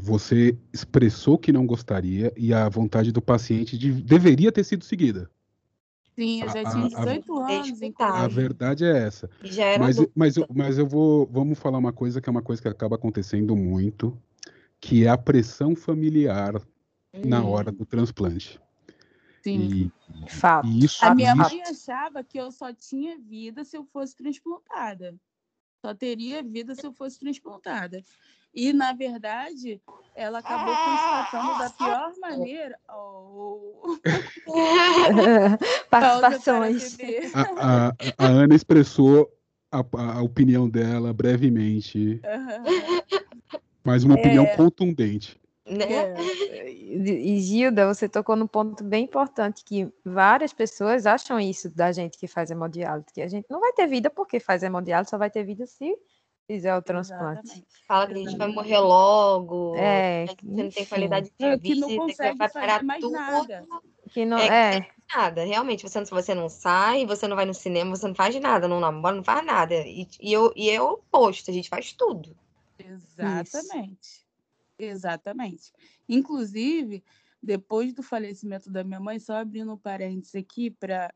[0.03, 5.31] Você expressou que não gostaria e a vontade do paciente de- deveria ter sido seguida.
[6.21, 8.15] Sim, eu A- já a- tinha a- 18 anos, Respeitável.
[8.15, 8.21] A Ah.
[8.25, 8.41] inclusive.
[8.43, 9.31] verdade é essa.
[9.43, 10.13] Já era Mas, adulta.
[10.15, 12.97] mas, eu, mas eu vou, vamos falar uma coisa que é uma coisa que acaba
[12.97, 14.21] acontecendo muito,
[14.81, 16.61] que é a pressão familiar
[17.25, 17.49] na Hum.
[17.49, 18.61] hora do transplante.
[19.43, 19.91] Sim.
[20.27, 20.67] E, Fato.
[20.69, 24.15] e isso, A minha isso- mãe achava que eu só tinha vida se eu fosse
[24.15, 25.15] transplantada.
[25.83, 28.03] Só teria vida se eu fosse transplantada.
[28.53, 29.81] E, na verdade,
[30.15, 32.77] ela acabou constatando da pior maneira.
[32.93, 33.97] Oh,
[35.91, 36.97] Participações.
[37.35, 39.31] a, a- a Ana expressou
[39.71, 39.85] a,
[40.17, 42.21] a opinião dela brevemente,
[43.85, 44.57] mas uma opinião É.
[44.57, 45.39] contundente.
[45.67, 45.85] Né?
[45.93, 46.71] É.
[46.73, 51.93] E e, Gilda, você tocou num ponto bem importante que várias pessoas acham isso da
[51.93, 55.17] gente que faz hemodiálise, que a gente não vai ter vida porque faz hemodiálise, só
[55.19, 55.97] vai ter vida se
[56.51, 57.43] fizer o transplante.
[57.45, 57.67] Exatamente.
[57.87, 59.77] Fala que a gente vai morrer logo.
[59.77, 61.63] É, que você não tem qualidade de É, vida.
[61.63, 63.13] que não que consegue vai fazer parar mais tudo.
[63.13, 63.67] nada.
[64.09, 67.55] Que não É, é, Nada, realmente, você não, você não sai, você não vai no
[67.55, 69.75] cinema, você não faz nada, não namora, não faz nada.
[69.75, 72.37] E, e, eu, e é o oposto, a gente faz tudo.
[72.79, 74.27] Exatamente.
[74.79, 75.73] Exatamente.
[76.09, 77.05] Inclusive,
[77.41, 81.13] depois do falecimento da minha mãe, só abrindo um parênteses aqui para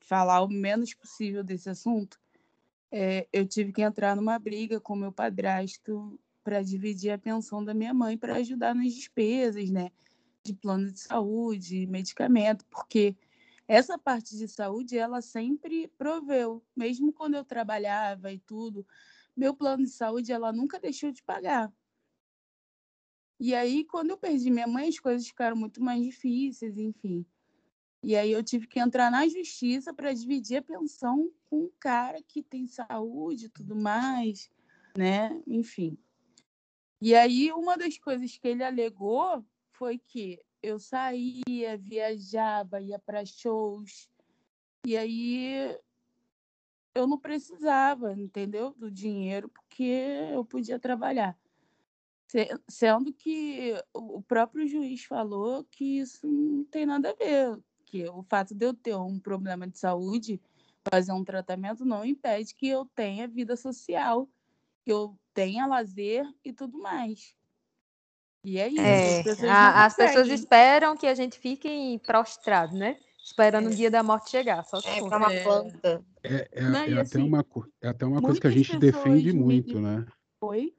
[0.00, 2.18] falar o menos possível desse assunto,
[2.90, 7.74] é, eu tive que entrar numa briga com meu padrasto para dividir a pensão da
[7.74, 9.90] minha mãe para ajudar nas despesas, né?
[10.44, 13.16] De plano de saúde, medicamento, porque
[13.66, 18.86] essa parte de saúde ela sempre proveu, mesmo quando eu trabalhava e tudo,
[19.36, 21.72] meu plano de saúde ela nunca deixou de pagar.
[23.40, 27.24] E aí, quando eu perdi minha mãe, as coisas ficaram muito mais difíceis, enfim.
[28.02, 32.22] E aí eu tive que entrar na justiça para dividir a pensão com um cara
[32.22, 34.48] que tem saúde e tudo mais,
[34.96, 35.42] né?
[35.46, 35.98] Enfim.
[37.00, 43.24] E aí uma das coisas que ele alegou foi que eu saía, viajava, ia para
[43.24, 44.08] shows,
[44.84, 45.76] e aí
[46.94, 48.74] eu não precisava, entendeu?
[48.74, 49.84] Do dinheiro, porque
[50.32, 51.38] eu podia trabalhar.
[52.26, 57.58] Se- Sendo que o próprio juiz falou que isso não tem nada a ver,
[57.88, 60.40] que o fato de eu ter um problema de saúde,
[60.90, 64.28] fazer um tratamento, não impede que eu tenha vida social,
[64.84, 67.34] que eu tenha lazer e tudo mais.
[68.44, 68.80] E é isso.
[68.80, 72.96] é, as pessoas a- as pessoas esperam que a gente fique prostrado, né?
[73.22, 73.74] Esperando o É.
[73.74, 75.42] dia da morte chegar, só se É para uma É.
[75.42, 76.02] planta.
[76.22, 77.44] É, é, Não, é e até assim, uma,
[77.82, 80.06] é até uma coisa que a gente defende me- muito, né?
[80.40, 80.72] Oi?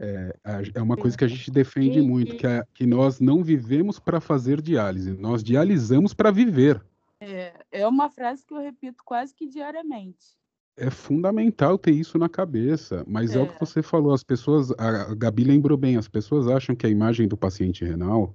[0.43, 3.99] A- É uma coisa que a gente defende muito, que, é, que nós não vivemos
[3.99, 6.83] para fazer diálise, nós dialisamos para viver.
[7.71, 10.37] É uma frase que eu repito quase que diariamente.
[10.77, 13.47] É fundamental ter isso na cabeça, mas é, o É.
[13.47, 17.27] que você falou, as pessoas, a Gabi lembrou bem, as pessoas acham que a imagem
[17.27, 18.33] do paciente renal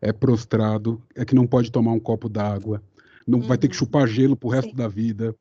[0.00, 2.82] é prostrado, é que não pode tomar um copo d'água,
[3.24, 3.78] não vai ter que Uhum.
[3.86, 4.76] chupar gelo pro resto Sim.
[4.76, 5.36] da vida.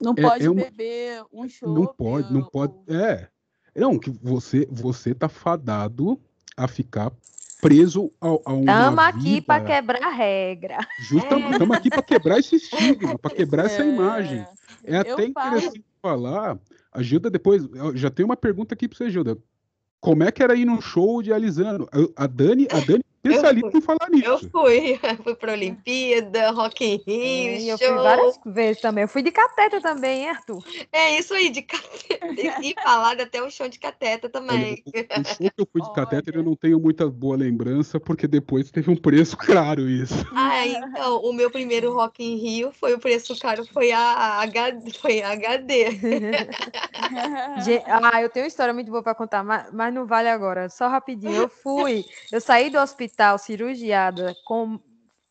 [0.00, 1.72] Não É- pode é uma- beber um chopp.
[1.72, 2.74] Não pode, não ou- pode.
[2.88, 3.28] É.
[3.76, 6.18] Não, que você você tá fadado
[6.56, 7.12] a ficar
[7.68, 10.78] preso ao, a uma Tamo aqui para quebrar a regra.
[11.00, 11.50] Justamente, É.
[11.52, 14.46] estamos aqui para quebrar esse estigma, para quebrar essa É, imagem.
[14.84, 16.58] É eu até falo- interessante falar.
[16.92, 19.38] A Gilda depois, eu já tem uma pergunta aqui para você, Gilda.
[20.00, 21.88] como é que era ir num show de Alisano?
[22.14, 24.24] A Dani, a Dani é especialista em falar nisso.
[24.26, 27.88] Eu fui, fui pra Olimpíada, Rock in Rio, É, e eu show.
[27.88, 29.02] fui várias vezes também.
[29.02, 30.62] Eu fui de cateta também, hein, Arthur?
[30.92, 32.26] É isso aí, de cateta.
[32.62, 34.82] E falado até o show de cateta Olha, também.
[34.86, 36.48] o, o show que eu fui de catéter eu Olha.
[36.50, 40.14] não tenho muita boa lembrança, porque depois teve um preço caro isso.
[40.34, 44.92] Ah, então, o meu primeiro Rock in Rio foi o preço caro, foi a HD.
[45.00, 45.86] Foi a HD.
[47.86, 50.68] Ah, eu tenho uma história muito boa para contar, mas, mas não vale agora.
[50.68, 51.34] Só rapidinho.
[51.34, 54.78] Eu fui, eu saí do hospital cirurgiada com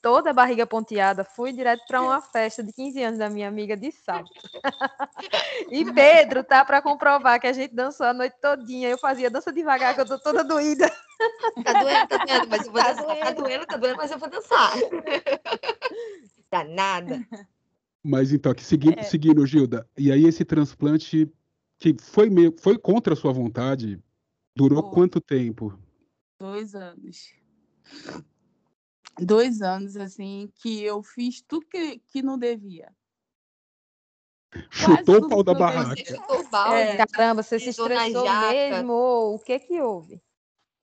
[0.01, 3.75] toda a barriga ponteada, fui direto para uma festa de 15 anos da minha amiga
[3.77, 4.29] de salto.
[5.71, 8.89] E Pedro tá para comprovar que a gente dançou a noite todinha.
[8.89, 10.89] Eu fazia dança devagar, que eu tô toda doída.
[11.63, 13.05] Tá doendo, tá doendo, mas eu vou Tá dançar.
[13.05, 13.43] Tá doendo.
[13.43, 14.71] doendo, tá doendo, mas eu vou dançar.
[16.51, 17.25] Danada.
[18.03, 19.03] Mas então, aqui seguindo, É.
[19.03, 21.31] seguindo, Gilda, e aí esse transplante
[21.79, 23.99] que foi meio, foi contra a sua vontade,
[24.55, 24.91] durou Foi.
[24.91, 25.77] quanto tempo?
[26.39, 27.33] Dois anos.
[29.19, 32.91] Dois anos, assim, que eu fiz tudo que, que não devia.
[34.69, 35.95] Chutou o pau da barraca.
[35.95, 36.77] Você chutou o balde.
[36.77, 37.05] É.
[37.07, 38.93] Caramba, você se estressou mesmo?
[38.93, 40.21] Ou o que que houve?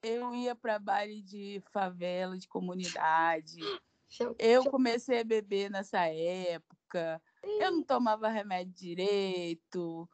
[0.03, 3.61] Eu ia para baile de favela, de comunidade.
[4.39, 7.21] Eu comecei a beber nessa época.
[7.43, 10.09] Eu não tomava remédio direito.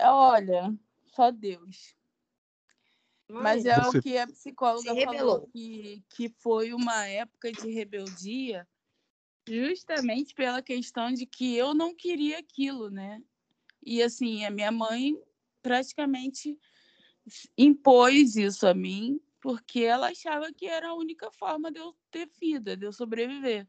[0.00, 0.74] Olha,
[1.14, 1.94] só Deus.
[3.28, 8.66] Mas é Você- o que a psicóloga falou, que, que foi uma época de rebeldia,
[9.46, 13.22] justamente pela questão de que eu não queria aquilo, né?
[13.84, 15.16] E assim, a minha mãe
[15.62, 16.58] praticamente
[17.56, 22.28] impôs isso a mim, porque ela achava que era a única forma de eu ter
[22.40, 23.68] vida, de eu sobreviver.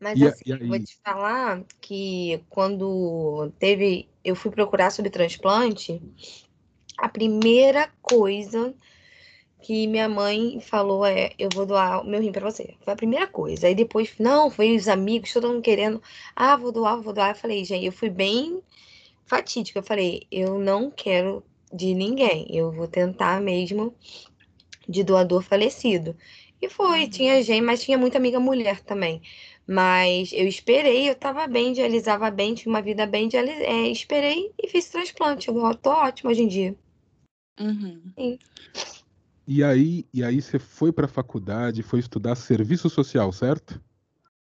[0.00, 5.10] Mas E assim, e eu vou te falar que quando teve, eu fui procurar sobre
[5.10, 6.02] transplante,
[7.02, 8.74] a primeira coisa
[9.62, 12.76] que minha mãe falou é, eu vou doar o meu rim pra você.
[12.84, 13.66] Foi a primeira coisa.
[13.68, 16.02] Aí depois, não, foi os amigos, todo mundo querendo,
[16.36, 17.30] ah, vou doar, vou doar.
[17.30, 18.62] Eu falei, gente, eu fui bem
[19.26, 19.78] fatídica.
[19.80, 22.46] Eu falei, eu não quero de ninguém.
[22.56, 23.96] Eu vou tentar mesmo
[24.88, 26.16] de doador falecido.
[26.60, 27.08] E foi, Uhum.
[27.08, 29.20] tinha gente, mas tinha muita amiga mulher também.
[29.66, 34.52] Mas eu esperei, eu tava bem, dialisava bem, tinha uma vida bem, diali- é, esperei
[34.62, 35.48] e fiz transplante.
[35.48, 36.76] Eu tô ótima hoje em dia.
[37.60, 38.12] Uhum.
[39.46, 43.82] E aí, e aí você foi para a faculdade, foi estudar serviço social, certo?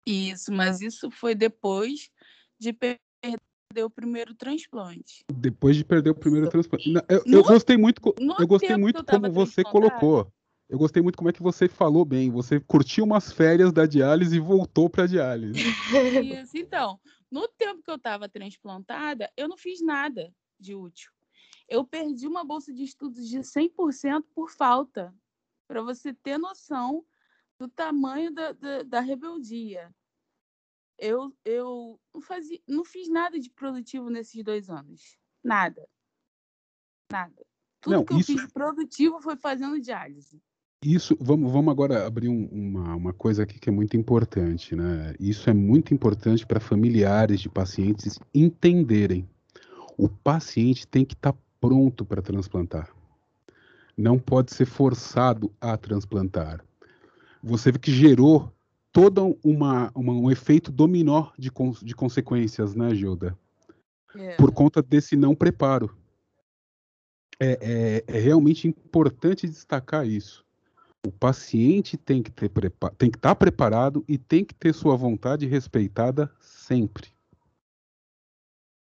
[0.06, 2.10] Isso, mas isso foi depois
[2.58, 5.26] de perder o primeiro transplante.
[5.32, 6.88] Depois de perder o primeiro transplante.
[7.10, 8.02] Eu, No- eu gostei muito,
[8.40, 9.96] eu gostei muito eu como você transplantada.
[10.00, 10.34] colocou.
[10.70, 12.30] Eu gostei muito como é que você falou bem.
[12.32, 15.60] Você curtiu umas férias da diálise e voltou para a diálise.
[16.24, 17.00] Isso, então,
[17.32, 21.12] no tempo que eu estava transplantada, eu não fiz nada de útil.
[21.68, 25.14] Eu perdi uma bolsa de estudos de 100% por falta,
[25.68, 27.06] para você ter noção
[27.60, 29.94] do tamanho da, da, da rebeldia.
[30.98, 35.18] Eu, eu não, fazia, não fiz nada de produtivo nesses dois anos.
[35.44, 35.88] Nada.
[37.12, 37.46] Nada.
[37.82, 40.42] Tudo Não, que eu isso- fiz produtivo foi fazendo diálise.
[40.84, 45.16] Isso, vamos, vamos agora abrir um- uma, uma coisa aqui que é muito importante, né?
[45.20, 49.28] Isso é muito importante para familiares de pacientes entenderem.
[49.98, 52.90] O paciente tem que estar pronto para transplantar.
[53.98, 56.64] Não pode ser forçado a transplantar.
[57.42, 58.52] Você vê que gerou
[58.92, 63.38] todo uma, uma- um efeito dominó de, cons- de consequências, né, Gilda?
[64.16, 64.36] É.
[64.36, 65.96] por conta desse não preparo.
[67.40, 70.44] É, é- é realmente importante destacar isso.
[71.06, 77.10] O paciente tem que tem estar preparado e tem que ter sua vontade respeitada sempre.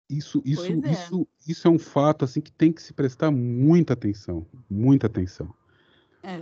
[0.09, 0.91] Isso, isso, é.
[0.91, 5.53] isso, isso é um fato assim que tem que se prestar muita atenção, muita atenção.
[6.23, 6.39] É.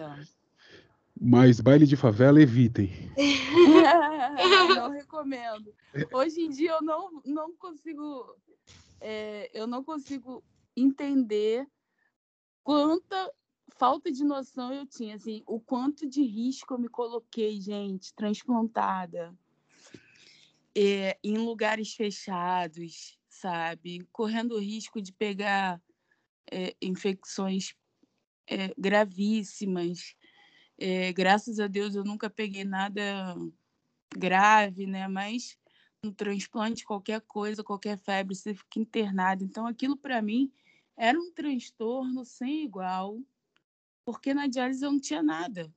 [1.21, 2.91] Mas baile de favela evitem.
[4.75, 5.73] não recomendo.
[6.13, 8.37] Hoje em dia eu não, não consigo
[9.01, 10.43] é, eu não consigo
[10.77, 11.67] entender
[12.63, 13.31] quanta
[13.77, 19.35] falta de noção eu tinha, assim, o quanto de risco eu me coloquei, gente, transplantada,
[20.75, 25.83] é, em lugares fechados, sabe, correndo o risco de pegar
[26.51, 27.75] é, infecções
[28.47, 30.15] é, gravíssimas.
[30.79, 33.35] É, graças a Deus eu nunca peguei nada
[34.17, 35.09] grave, né?
[35.09, 35.59] Mas
[36.05, 39.43] no transplante, qualquer coisa, qualquer febre, você fica internado.
[39.43, 40.53] Então, aquilo para mim
[40.97, 43.21] era um transtorno sem igual,
[44.05, 45.73] porque na diálise eu não tinha nada.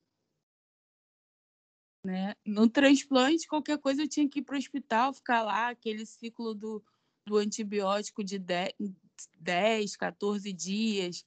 [2.04, 2.36] Né?
[2.46, 6.54] No transplante, qualquer coisa eu tinha que ir para o hospital, ficar lá, aquele ciclo
[6.54, 6.84] do,
[7.26, 8.74] do antibiótico de 10,
[9.40, 11.26] 10, 14 dias.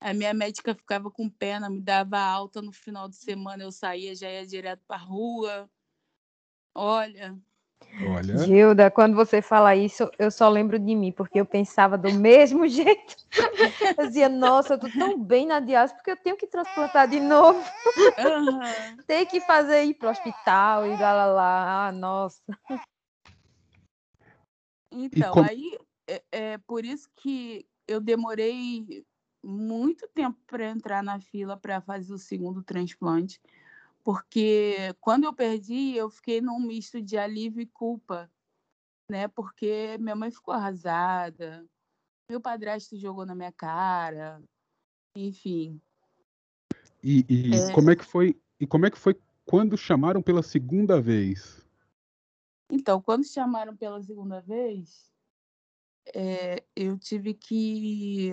[0.00, 4.14] A minha médica ficava com pena, me dava alta no final de semana, eu saía,
[4.14, 5.70] já ia direto para a rua.
[6.74, 7.36] Olha.
[8.06, 8.38] Olha.
[8.38, 12.66] Gilda, quando você fala isso, eu só lembro de mim, porque eu pensava do mesmo
[12.68, 13.16] jeito.
[13.98, 17.20] Eu dizia, nossa, eu tô tão bem na diálise, porque eu tenho que transplantar de
[17.20, 17.58] novo.
[18.18, 18.96] Uhum.
[19.06, 21.88] Tem que fazer ir para o hospital e lá, lá, lá.
[21.88, 22.40] Ah, nossa.
[24.90, 25.42] Então, com...
[25.42, 29.04] aí é, é por isso que eu demorei
[29.42, 33.40] muito tempo para entrar na fila para fazer o segundo transplante,
[34.04, 38.30] porque quando eu perdi, eu fiquei num misto de alívio e culpa,
[39.10, 39.28] né?
[39.28, 41.66] Porque minha mãe ficou arrasada,
[42.28, 44.42] meu padrasto jogou na minha cara,
[45.16, 45.80] enfim.
[47.02, 47.72] E, e é...
[47.72, 48.40] como é que foi?
[48.58, 51.66] E como é que foi quando chamaram pela segunda vez?
[52.70, 55.10] Então, quando chamaram pela segunda vez,
[56.14, 58.32] é, eu tive que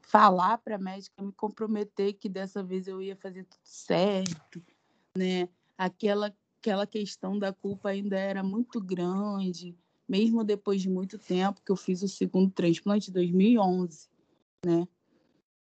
[0.00, 4.62] falar para a médica, me comprometer que dessa vez eu ia fazer tudo certo,
[5.16, 5.48] né?
[5.76, 9.76] Aquela aquela questão da culpa ainda era muito grande,
[10.08, 14.08] mesmo depois de muito tempo que eu fiz o segundo transplante em 2011,
[14.64, 14.86] né?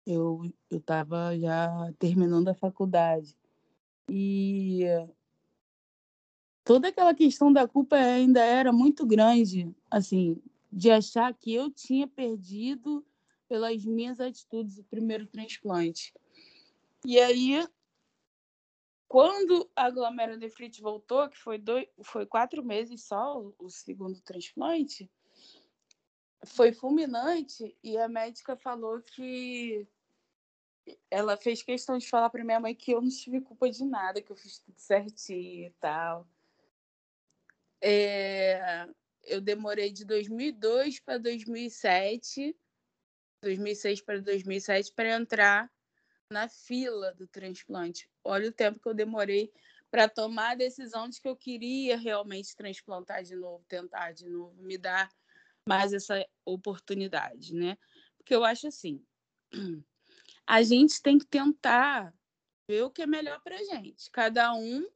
[0.05, 3.36] Eu estava já terminando a faculdade
[4.07, 4.84] e
[6.64, 10.41] toda aquela questão da culpa ainda era muito grande, assim,
[10.72, 13.05] de achar que eu tinha perdido
[13.47, 16.14] pelas minhas atitudes o primeiro transplante.
[17.05, 17.68] E aí,
[19.07, 25.07] quando a glomerulonefrite voltou, que foi, dois, foi quatro meses só o, segundo transplante,
[26.45, 29.88] foi fulminante e a médica falou que
[31.09, 34.22] ela fez questão de falar para minha mãe que eu não tive culpa de nada,
[34.22, 36.28] que eu fiz tudo certinho e tal.
[37.86, 38.88] É,
[39.26, 42.56] eu demorei de 2002 para 2007
[43.42, 45.70] 2006 para 2007 para entrar
[46.30, 48.10] na fila do transplante.
[48.24, 49.52] Olha o tempo que eu demorei
[49.92, 54.56] para tomar a decisão de que eu queria realmente transplantar de novo, tentar de novo,
[54.64, 55.12] me dar
[55.68, 57.78] mais essa oportunidade, né?
[58.18, 59.06] Porque eu acho assim,
[60.48, 62.14] a gente tem que tentar
[62.68, 64.10] ver o que é melhor para gente.
[64.10, 64.88] Cada um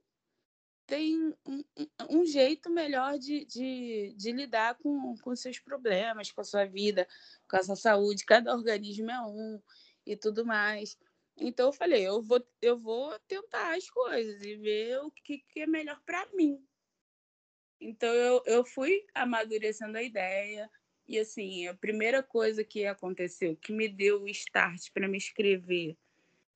[0.87, 1.63] tem um,
[2.09, 7.05] um jeito melhor de, de, de lidar com, com seus problemas, com a sua vida,
[7.47, 8.25] com a sua saúde.
[8.25, 9.61] Cada organismo é um
[10.05, 10.97] e tudo mais.
[11.37, 15.59] Então eu falei, eu vou, eu vou tentar as coisas e ver o que, que
[15.59, 16.65] é melhor para mim.
[17.79, 20.71] Então eu, eu fui amadurecendo a ideia.
[21.05, 25.97] E assim, a primeira coisa que aconteceu, que me deu o start para me inscrever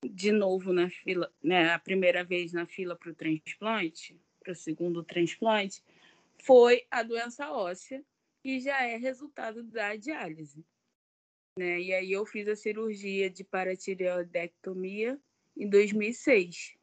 [0.04, 4.56] de novo na fila, né, a primeira vez na fila para o transplante, para o
[4.56, 5.84] segundo transplante,
[6.43, 8.04] foi a doença óssea,
[8.41, 10.66] que já é resultado da diálise.
[11.58, 11.80] Né?
[11.80, 15.20] E aí eu fiz a cirurgia de paratireoidectomia
[15.56, 16.76] em 2006.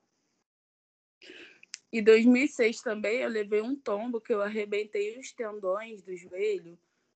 [1.91, 6.79] Em 2006 também eu levei um tombo que eu arrebentei os tendões do joelho,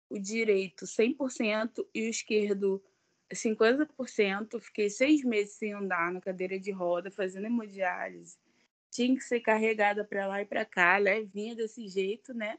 [0.09, 2.81] o direito 100% e o esquerdo
[3.33, 4.59] 50%.
[4.59, 8.37] Fiquei seis meses sem andar na cadeira de roda, fazendo hemodiálise.
[8.91, 12.57] Tinha que ser carregada para lá e para cá, levinha desse jeito, né?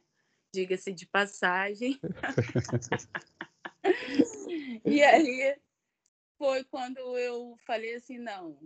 [0.54, 1.98] Diga-se de passagem.
[4.84, 5.56] e aí
[6.38, 8.58] foi quando eu falei assim, não,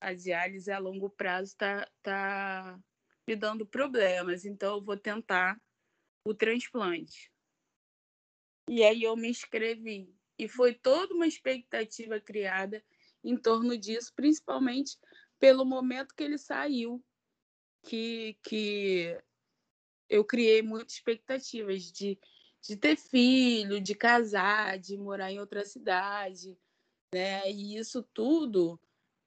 [0.00, 2.78] a diálise a longo prazo está tá
[3.26, 5.60] me dando problemas, então eu vou tentar
[6.24, 7.32] o transplante.
[8.68, 10.13] E aí eu me inscrevi.
[10.38, 12.84] E foi toda uma expectativa criada
[13.22, 14.98] em torno disso, principalmente
[15.38, 17.02] pelo momento que ele saiu,
[17.82, 19.16] que, que
[20.08, 22.18] eu criei muitas expectativas de,
[22.62, 26.58] de ter filho, de casar, de morar em outra cidade,
[27.12, 27.50] né?
[27.50, 28.80] E isso tudo,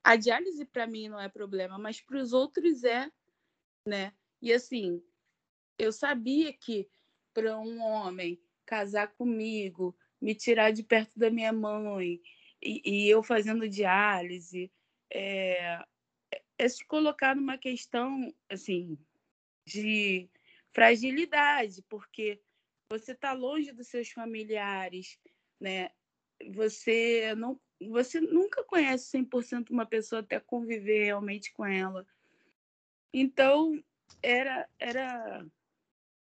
[0.03, 3.11] a diálise para mim não é problema, mas para os outros é,
[3.85, 4.13] né?
[4.41, 5.01] E assim,
[5.77, 6.89] eu sabia que
[7.33, 12.21] para um homem casar comigo, me tirar de perto da minha mãe
[12.61, 14.71] e, e eu fazendo diálise,
[15.11, 15.83] é,
[16.57, 18.97] é se colocar numa questão assim
[19.65, 20.29] de
[20.73, 22.41] fragilidade, porque
[22.89, 25.19] você está longe dos seus familiares,
[25.59, 25.91] né?
[26.53, 32.07] Você não você nunca conhece 100% uma pessoa até conviver realmente com ela.
[33.13, 33.83] Então,
[34.21, 35.45] era era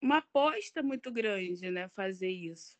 [0.00, 2.77] uma aposta muito grande, né, fazer isso.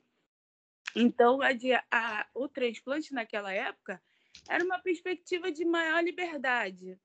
[0.94, 1.48] Então, a,
[1.90, 4.02] a, o transplante naquela época
[4.48, 6.98] era uma perspectiva de maior liberdade,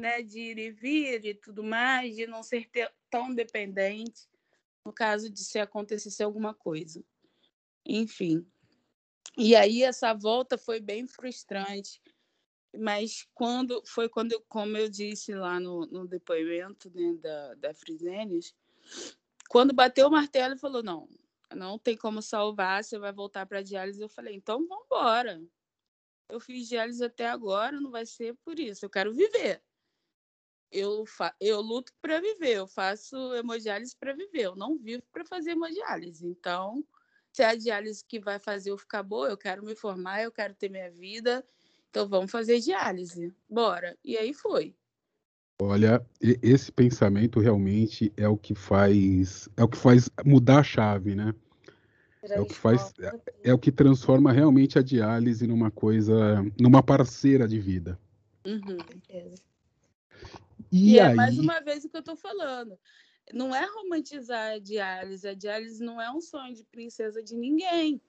[0.00, 2.68] né, de ir e vir e tudo mais, de não ser
[3.10, 4.28] tão dependente
[4.84, 7.04] no caso de se acontecesse alguma coisa.
[7.86, 8.46] Enfim.
[9.36, 12.00] E aí essa volta foi bem frustrante,
[12.76, 18.54] mas quando foi quando, como eu disse lá no, no depoimento né, da, da Frisênios,
[19.48, 21.08] quando bateu o martelo e falou, não,
[21.54, 24.00] não tem como salvar, você vai voltar para diálise.
[24.00, 25.42] Eu falei, então vamos embora.
[26.28, 28.84] Eu fiz diálise até agora, não vai ser por isso.
[28.84, 29.62] Eu quero viver.
[30.70, 35.24] Eu, fa eu luto para viver, eu faço hemodiálise para viver, eu não vivo para
[35.24, 36.26] fazer hemodiálise.
[36.26, 36.82] Então,
[37.30, 40.32] se é a diálise que vai fazer eu ficar boa, eu quero me formar, eu
[40.32, 41.46] quero ter minha vida,
[41.90, 43.34] então vamos fazer diálise.
[43.48, 43.98] Bora.
[44.02, 44.74] E aí foi.
[45.60, 51.14] Olha, esse pensamento realmente é o que faz é o que faz mudar a chave,
[51.14, 51.34] né?
[52.24, 56.82] É o que faz é, é o que transforma realmente a diálise numa coisa, numa
[56.82, 57.98] parceira de vida.
[58.46, 58.78] Uhum.
[60.70, 61.12] E, e é aí...
[61.12, 62.78] é mais uma vez o que eu estou falando.
[63.32, 65.28] Não é romantizar a diálise.
[65.28, 68.00] A diálise não é um sonho de princesa de ninguém.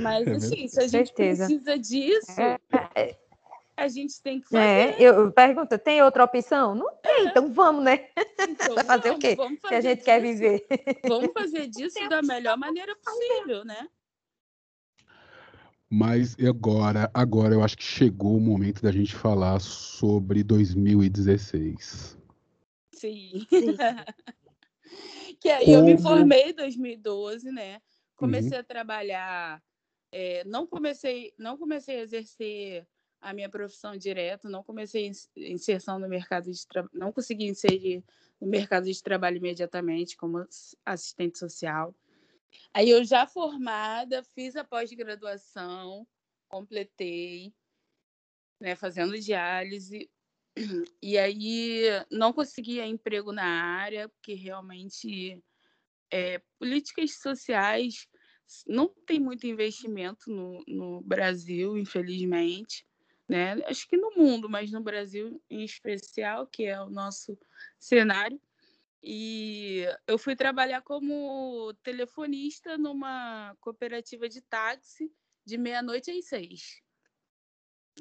[0.00, 1.46] Mas, é assim, se a gente certeza.
[1.46, 2.58] precisa disso, é,
[2.94, 3.18] é,
[3.80, 4.62] a gente tem que fazer.
[4.62, 6.74] É, eu pergunto, tem outra opção?
[6.74, 8.10] Não tem, então vamos, né?
[8.38, 9.36] Então, Vai fazer vamos, o quê?
[9.36, 10.66] Fazer se a gente disso, quer viver.
[11.08, 13.88] Vamos fazer disso da melhor maneira possível, né?
[15.88, 22.18] Mas agora, agora eu acho que chegou o momento da gente falar sobre 2016.
[22.92, 23.46] Sim.
[23.48, 23.76] Sim.
[25.40, 25.78] que aí Como...
[25.78, 27.80] eu me formei em 2012, né?
[28.14, 28.60] Comecei uhum.
[28.60, 29.62] a trabalhar,
[30.12, 32.86] é, não comecei, não comecei a exercer
[33.20, 38.02] a minha profissão direto, não comecei inserção no mercado de trabalho, não consegui inserir
[38.40, 40.46] no mercado de trabalho imediatamente como
[40.84, 41.94] assistente social.
[42.72, 46.06] Aí eu já formada, fiz a pós-graduação,
[46.48, 47.52] completei,
[48.60, 50.10] né, fazendo diálise,
[51.02, 55.42] e aí não conseguia emprego na área, porque realmente
[56.10, 58.08] é, políticas sociais
[58.66, 62.84] não tem muito investimento no, no Brasil, infelizmente.
[63.30, 63.52] Né?
[63.66, 67.38] Acho que no mundo, mas no Brasil em especial, que é o nosso
[67.78, 68.42] cenário.
[69.00, 75.12] E eu fui trabalhar como telefonista numa cooperativa de táxi
[75.46, 76.82] de meia-noite às seis.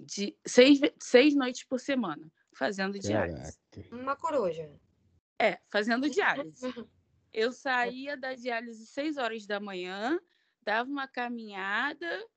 [0.02, 3.60] De seis, seis noites por semana, fazendo diálise.
[3.92, 4.68] Uma coruja.
[5.38, 6.60] É, fazendo diálise.
[7.32, 10.20] Eu saía da diálise seis horas da manhã,
[10.64, 12.28] dava uma caminhada,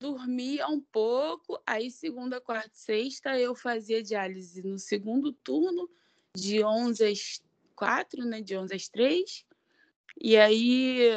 [0.00, 5.88] dormia um pouco, aí segunda, quarta e sexta eu fazia diálise no segundo turno,
[6.34, 7.42] de 11 às
[7.76, 8.40] quatro, né?
[8.40, 9.44] De 11 às três.
[10.18, 11.10] E aí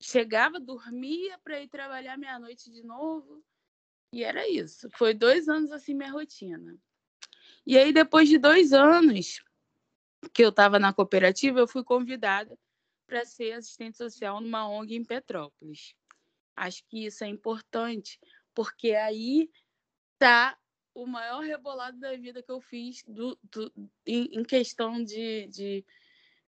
[0.00, 3.44] chegava, dormia para ir trabalhar meia-noite de novo.
[4.12, 4.88] E era isso.
[4.96, 6.78] Foi dois anos assim minha rotina.
[7.66, 9.42] E aí, depois de dois anos
[10.32, 12.58] que eu estava na cooperativa, eu fui convidada
[13.06, 15.94] para ser assistente social numa ONG em Petrópolis.
[16.56, 18.18] Acho que isso é importante,
[18.54, 19.50] porque aí
[20.18, 20.56] tá
[20.94, 23.72] o maior rebolado da vida que eu fiz do, do
[24.06, 25.84] em, em, questão de, de,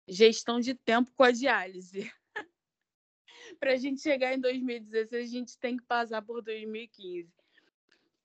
[0.08, 2.12] gestão de tempo com a diálise.
[3.60, 7.34] Para a gente chegar em 2016, a gente tem que passar por 2015,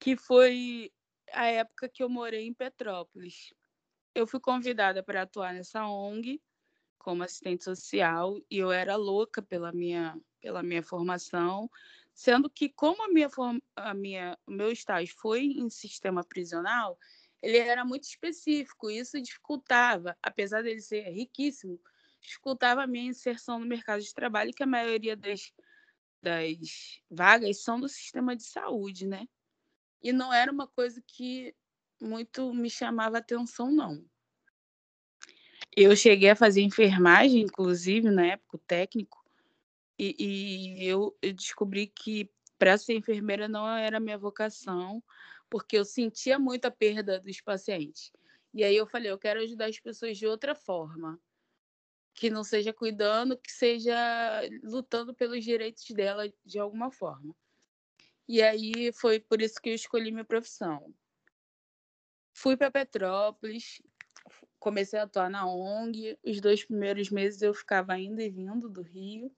[0.00, 0.92] que foi
[1.32, 3.54] a época que eu morei em Petrópolis.
[4.14, 6.42] Eu fui convidada para atuar nessa ONG
[6.98, 11.70] como assistente social e eu era louca pela minha, pela minha formação
[12.18, 13.30] Sendo que, como a minha,
[13.76, 16.98] a minha, meu estágio foi em sistema prisional,
[17.40, 21.80] ele era muito específico, e isso dificultava, apesar dele ser riquíssimo,
[22.20, 25.52] dificultava a minha inserção no mercado de trabalho, que a maioria das,
[26.20, 29.24] das vagas são do sistema de saúde, né?
[30.02, 31.54] E não era uma coisa que
[32.02, 34.04] muito me chamava atenção, não.
[35.76, 39.17] Eu cheguei a fazer enfermagem, inclusive, na época, o técnico,
[39.98, 45.02] e, e eu, eu descobri que para ser enfermeira não era minha vocação,
[45.48, 48.12] porque eu sentia muito a perda dos pacientes.
[48.52, 51.20] E aí eu falei, eu quero ajudar as pessoas de outra forma,
[52.14, 53.94] que não seja cuidando, que seja
[54.62, 57.34] lutando pelos direitos dela de alguma forma.
[58.26, 60.92] E aí foi por isso que eu escolhi minha profissão.
[62.34, 63.80] Fui para Petrópolis,
[64.58, 66.18] comecei a atuar na ONG.
[66.24, 69.34] Os dois primeiros meses eu ficava indo e vindo do Rio.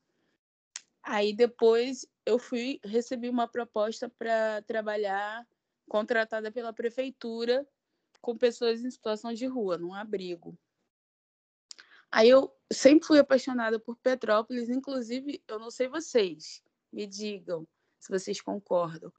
[1.02, 5.46] Aí depois eu fui recebi uma proposta para trabalhar
[5.88, 7.66] contratada pela prefeitura
[8.20, 10.56] com pessoas em situação de rua, num abrigo.
[12.12, 17.66] Aí eu sempre fui apaixonada por Petrópolis, inclusive, eu não sei vocês, me digam
[17.98, 19.12] se vocês concordam.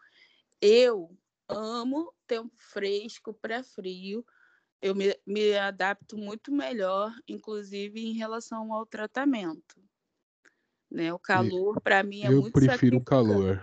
[0.61, 1.17] Eu
[1.47, 4.25] amo tempo fresco para frio.
[4.81, 9.81] Eu me, me adapto muito melhor, inclusive em relação ao tratamento
[10.91, 11.13] Né?
[11.13, 13.61] O calor, para mim, é eu muito prefiro o calor.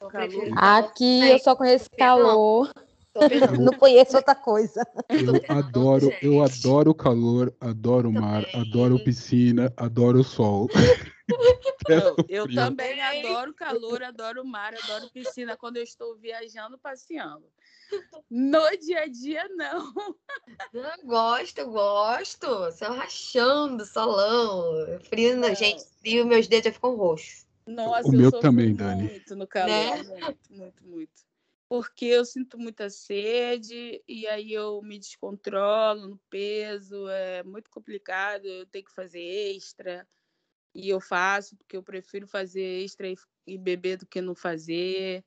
[0.00, 2.68] Eu prefiro Aqui eu só conheço calor,
[3.60, 4.84] não conheço outra coisa.
[5.08, 10.68] Eu adoro, eu adoro o calor, adoro o mar, adoro piscina, adoro o sol.
[12.28, 17.46] Eu, também adoro calor, adoro mar, adoro piscina quando eu estou viajando, passeando.
[18.30, 19.92] No dia a dia, não.
[20.72, 22.72] Eu gosto, eu gosto.
[22.72, 24.98] Só rachando, solão.
[25.00, 25.54] Frio, Não.
[25.54, 27.46] gente, frio, meus dedos já ficam roxos.
[27.66, 29.02] Nossa, O eu meu sofro também, Dani.
[29.04, 30.20] muito no calor, Né?
[30.20, 31.24] muito, muito, muito.
[31.68, 38.46] Porque eu sinto muita sede e aí eu me descontrolo no peso, é muito complicado,
[38.46, 40.06] eu tenho que fazer extra.
[40.74, 43.16] E eu faço, porque eu prefiro fazer extra e,
[43.46, 45.24] e beber do que não fazer,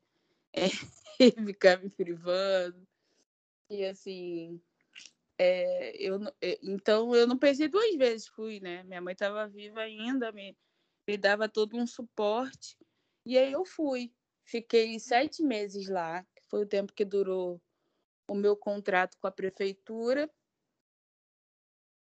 [0.54, 0.66] é,
[1.20, 2.86] e ficar me privando.
[3.70, 4.62] E assim,
[5.38, 8.84] é, eu, é, então eu não pensei duas vezes, fui, né?
[8.84, 10.58] Minha mãe estava viva ainda, me,
[11.08, 12.78] me dava todo um suporte.
[13.26, 14.12] E aí eu fui.
[14.46, 17.62] Fiquei sete meses lá, que foi o tempo que durou
[18.30, 20.30] o meu contrato com a prefeitura.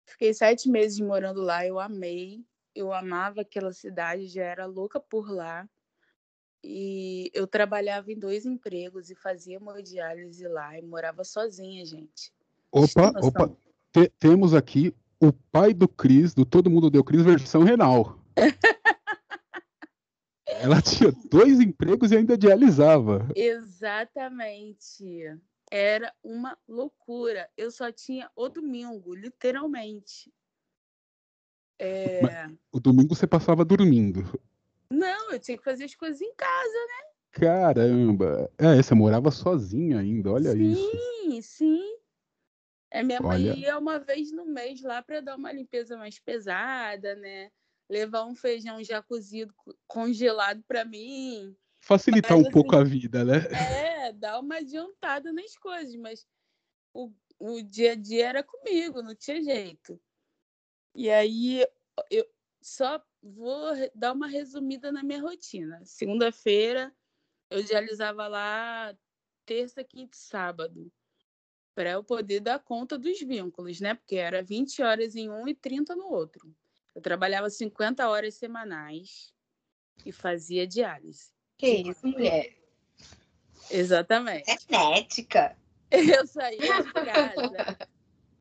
[0.07, 2.45] Fiquei sete meses morando lá, eu amei.
[2.75, 5.68] Eu amava aquela cidade, já era louca por lá.
[6.62, 12.33] E eu trabalhava em dois empregos e fazia hemodiálise lá e morava sozinha, gente.
[12.72, 13.55] Opa, opa,
[13.93, 18.18] te- temos aqui o pai do Cris, do Todo Mundo Deu Cris, versão renal.
[20.47, 23.29] Ela tinha dois empregos e ainda dialisava.
[23.35, 25.05] Exatamente.
[25.70, 27.49] Era uma loucura.
[27.57, 30.33] Eu só tinha o domingo, literalmente.
[31.79, 34.22] É, O domingo você passava dormindo.
[34.91, 36.79] Não, eu tinha que fazer as coisas em casa.
[37.33, 38.51] Caramba!
[38.59, 41.43] É, você morava sozinha ainda, olha sim, isso.
[41.43, 41.99] sim.
[42.91, 43.55] É, minha mãe Olha.
[43.59, 47.51] ia uma vez no mês lá para dar uma limpeza mais pesada, né?
[47.91, 51.57] Levar um feijão já cozido, co- congelado para mim.
[51.81, 53.39] Facilitar Mas, um pouco assim, a vida, né?
[53.53, 56.25] É, dar uma adiantada nas coisas, mas
[56.95, 60.01] o, o dia a dia era comigo, não tinha jeito.
[60.95, 61.66] E aí
[62.11, 62.26] eu
[62.61, 65.80] só vou dar uma resumida na minha rotina.
[65.84, 66.95] Segunda-feira
[67.51, 68.97] eu dialisava lá
[69.45, 70.90] terça, quinta e sábado,
[71.74, 73.95] para eu poder dar conta dos vínculos, né?
[73.95, 76.55] Porque era 20 horas em um e 30 no outro.
[76.95, 79.34] Eu trabalhava 50 horas semanais
[80.05, 81.32] e fazia diálise.
[81.59, 82.57] Que isso, mulher?
[83.70, 84.51] Exatamente.
[84.51, 85.57] É genética.
[85.90, 87.78] Eu saía de casa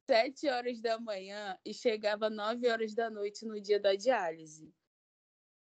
[0.06, 4.74] sete horas da manhã e chegava nove horas da noite no dia da diálise.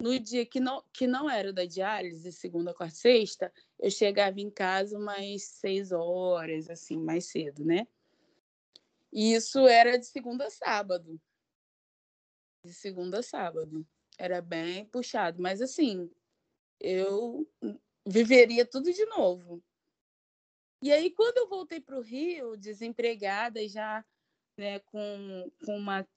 [0.01, 4.49] No dia que não, que não era da diálise, segunda, quarta, sexta, eu chegava em
[4.49, 7.87] casa umas seis horas, assim, mais cedo, né?
[9.13, 11.21] E isso era de segunda a sábado.
[12.65, 13.85] De segunda a sábado.
[14.17, 15.39] Era bem puxado.
[15.39, 16.09] Mas, assim,
[16.79, 17.47] eu
[18.07, 19.63] viveria tudo de novo.
[20.81, 24.03] E aí, quando eu voltei para o Rio, desempregada, já
[24.61, 26.07] né, com, com uma,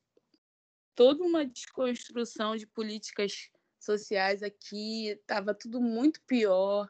[0.94, 3.48] toda uma desconstrução de políticas
[3.80, 6.86] sociais aqui, estava tudo muito pior.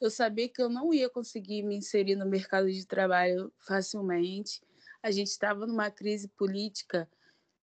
[0.00, 4.60] Eu sabia que eu não ia conseguir me inserir no mercado de trabalho facilmente.
[5.00, 7.08] A gente estava numa crise política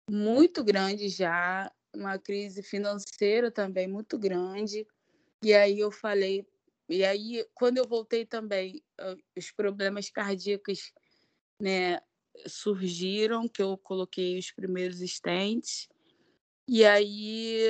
[0.09, 4.87] muito grande já, uma crise financeira também muito grande.
[5.43, 6.47] E aí eu falei,
[6.87, 10.93] e aí quando eu voltei também, ah, os problemas cardíacos,
[11.61, 11.99] né,
[12.47, 15.87] surgiram, que eu coloquei os primeiros stents.
[16.67, 17.67] E aí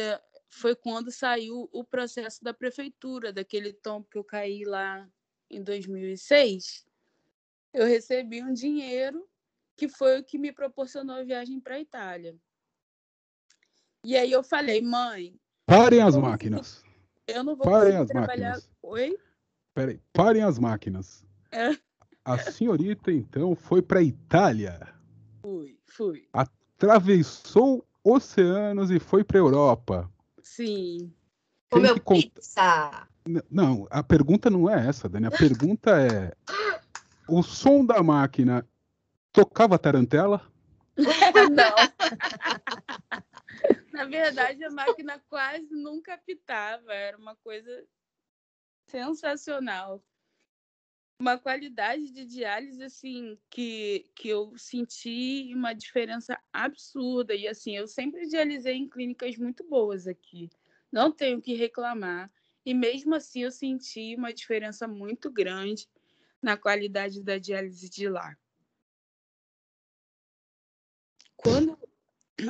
[0.50, 5.08] foi quando saiu o processo da prefeitura, daquele tombo que eu caí lá
[5.50, 6.86] em 2006.
[7.74, 9.28] Eu recebi um dinheiro
[9.78, 12.36] que foi o que me proporcionou a viagem para a Itália.
[14.06, 16.84] E aí eu falei, mãe, Parem as máquinas.
[17.28, 18.50] eu não vou Parem conseguir as trabalhar.
[18.52, 18.72] máquinas.
[18.84, 19.18] Oi?
[19.74, 21.26] Peraí, parem as máquinas.
[21.52, 21.72] É.
[22.26, 24.94] A senhorita, então, foi para Itália,
[25.44, 26.28] Fui, fui.
[26.34, 30.12] atravessou oceanos e foi para Europa.
[30.42, 31.14] Sim.
[31.70, 33.08] Comeu cont- pizza.
[33.50, 35.28] Não, a pergunta não é essa, Dani.
[35.28, 36.36] A pergunta é:
[37.28, 38.68] o som da máquina
[39.32, 40.42] tocava tarantela?
[40.98, 41.76] Não.
[43.92, 46.94] Na verdade, a máquina quase nunca apitava.
[46.94, 47.84] Era uma coisa
[48.88, 50.02] sensacional.
[51.20, 57.34] Uma qualidade de diálise, assim, que, que eu senti uma diferença absurda.
[57.34, 60.50] E, assim, eu sempre dialisei em clínicas muito boas aqui.
[60.92, 62.30] Não tenho que reclamar.
[62.66, 65.88] E, mesmo assim, eu senti uma diferença muito grande
[66.42, 68.36] na qualidade da diálise de lá.
[71.38, 71.78] Quando...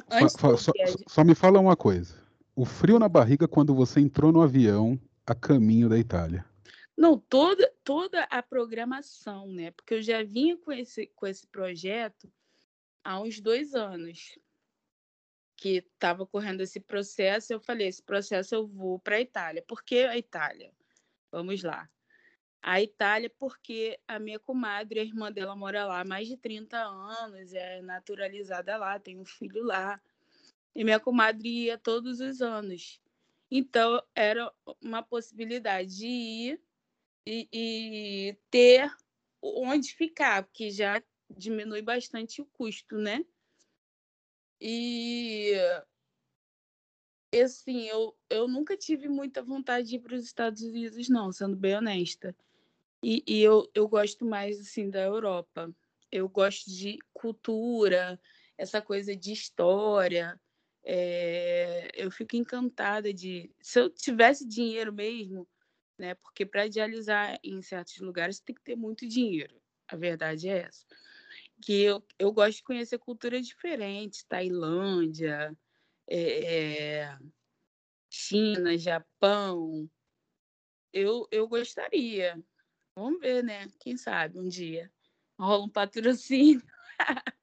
[0.10, 2.20] Antes só, viajar- só me fala uma coisa.
[2.56, 6.46] o frio na barriga quando você entrou no avião a caminho da Itália.
[6.98, 9.72] Não, toda, toda a programação, né?
[9.72, 12.32] Porque eu já vinha com esse, com esse projeto
[13.04, 14.40] há uns dois anos
[15.58, 17.52] que estava correndo esse processo.
[17.52, 19.62] Eu falei: esse processo eu vou para a Itália.
[19.62, 20.72] Por que a Itália?
[21.32, 21.90] Vamos lá.
[22.62, 26.78] A Itália, porque a minha comadre, a irmã dela, mora lá há mais de 30
[26.78, 30.02] anos, é naturalizada lá, tem um filho lá.
[30.74, 33.00] E minha comadre ia todos os anos.
[33.52, 36.62] Então, era uma possibilidade de ir
[37.26, 38.90] e, e ter
[39.42, 43.26] onde ficar, porque já diminui bastante o custo, né?
[44.62, 45.54] E
[47.44, 51.56] assim, eu, eu nunca tive muita vontade de ir para os Estados Unidos, não, sendo
[51.56, 52.36] bem honesta.
[53.04, 55.74] E, e, eu, eu gosto mais assim da Europa.
[56.12, 58.20] Eu gosto de cultura,
[58.58, 60.40] essa coisa de história.
[60.84, 63.52] É, eu fico encantada de.
[63.62, 65.48] Se eu tivesse dinheiro mesmo,
[65.98, 66.16] né?
[66.16, 69.60] Porque para dialisar em certos lugares tem que ter muito dinheiro.
[69.88, 70.86] A verdade é essa.
[71.62, 75.56] Que eu, eu gosto de conhecer culturas diferentes, Tailândia,
[76.08, 77.18] é,
[78.10, 79.90] China, Japão.
[80.92, 82.42] Eu, eu gostaria.
[82.96, 83.68] Vamos ver, né?
[83.80, 84.92] Quem sabe um dia.
[85.38, 86.64] Rola um patrocínio.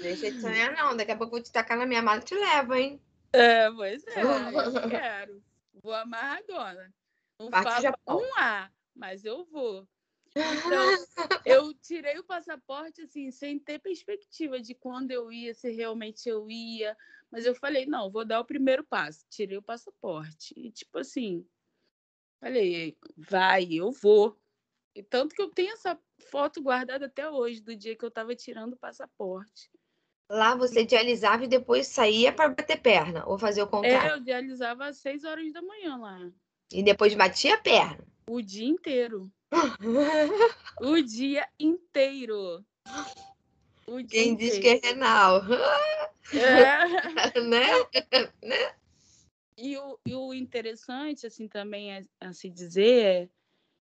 [0.00, 0.96] Deixa de sonhar, não.
[0.96, 3.02] Daqui a pouco eu vou te tacar na minha mala e te levo, hein?
[3.32, 4.22] É, pois é, eu
[4.88, 5.42] quero.
[5.82, 6.94] Vou amarradona.
[7.38, 9.86] Não falo um A, mas eu vou.
[10.30, 11.06] Então,
[11.46, 16.50] eu tirei o passaporte assim, sem ter perspectiva de quando eu ia, se realmente eu
[16.50, 16.96] ia.
[17.30, 19.24] Mas eu falei, não, vou dar o primeiro passo.
[19.28, 20.54] Tirei o passaporte.
[20.56, 21.46] E, tipo assim,
[22.40, 24.38] falei, vai, eu vou.
[24.94, 25.98] E tanto que eu tenho essa
[26.30, 29.70] foto guardada até hoje, do dia que eu estava tirando o passaporte.
[30.30, 34.10] Lá você dialisava e depois saía para bater perna, ou fazer o é, contrário?
[34.10, 36.30] É, eu dialisava às 6 horas da manhã lá.
[36.72, 38.06] E depois batia a perna?
[38.28, 39.32] O dia inteiro.
[40.80, 42.64] o dia inteiro.
[43.86, 44.36] O dia Quem inteiro.
[44.36, 45.40] diz que é renal.
[46.34, 47.40] É.
[47.40, 47.66] né?
[48.42, 48.74] né?
[49.56, 53.28] E o, e o interessante, assim, também a, a se dizer é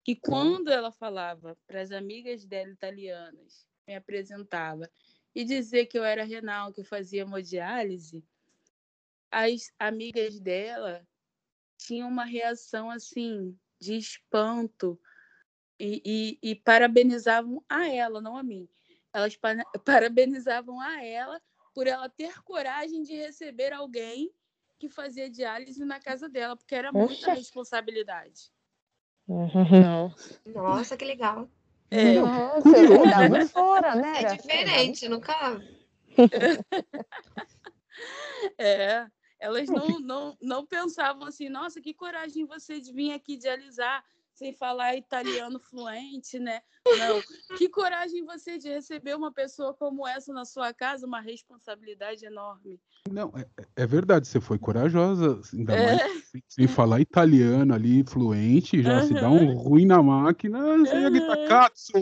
[0.05, 4.89] que quando ela falava para as amigas dela italianas, me apresentava,
[5.34, 8.24] e dizer que eu era renal, que eu fazia hemodiálise,
[9.30, 11.07] as amigas dela
[11.87, 14.99] tinham uma reação assim de espanto
[15.78, 18.68] e, e, e parabenizavam a ela, não a mim.
[19.12, 19.39] Elas
[19.84, 21.41] parabenizavam a ela
[21.72, 24.32] por ela ter coragem de receber alguém
[24.78, 28.51] que fazia diálise na casa dela, porque era muita responsabilidade.
[29.28, 30.12] Não.
[30.47, 31.49] Nossa, que legal.
[31.91, 32.14] É.
[32.14, 34.22] Nossa, eu fora, né?
[34.22, 35.61] É diferente, nunca.
[38.59, 39.07] é,
[39.39, 44.05] elas não, não, não pensavam assim, nossa, que coragem você de vir aqui dialisar
[44.37, 46.61] sem falar italiano fluente, né?
[46.87, 47.57] Não.
[47.57, 52.78] Que coragem você de receber uma pessoa como essa na sua casa, uma responsabilidade enorme.
[53.11, 55.87] Não, é, é verdade, você foi corajosa, ainda é.
[55.87, 59.07] mais sem falar italiano ali, fluente, já uhum.
[59.07, 61.49] se dá um ruim na máquina, uhum.
[61.49, 61.93] Katsu,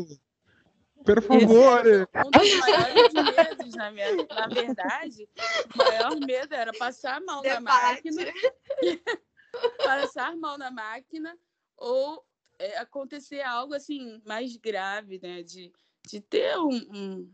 [1.05, 1.82] por favor.
[2.26, 5.28] Um dos maiores medos, na, minha, na verdade,
[5.74, 7.62] o maior medo era passar a mão Debate.
[7.62, 8.32] na máquina,
[9.84, 11.38] passar a mão na máquina
[11.76, 12.24] ou
[12.59, 15.42] é, acontecer algo assim mais grave, né?
[15.42, 15.72] De,
[16.09, 17.32] de ter um, um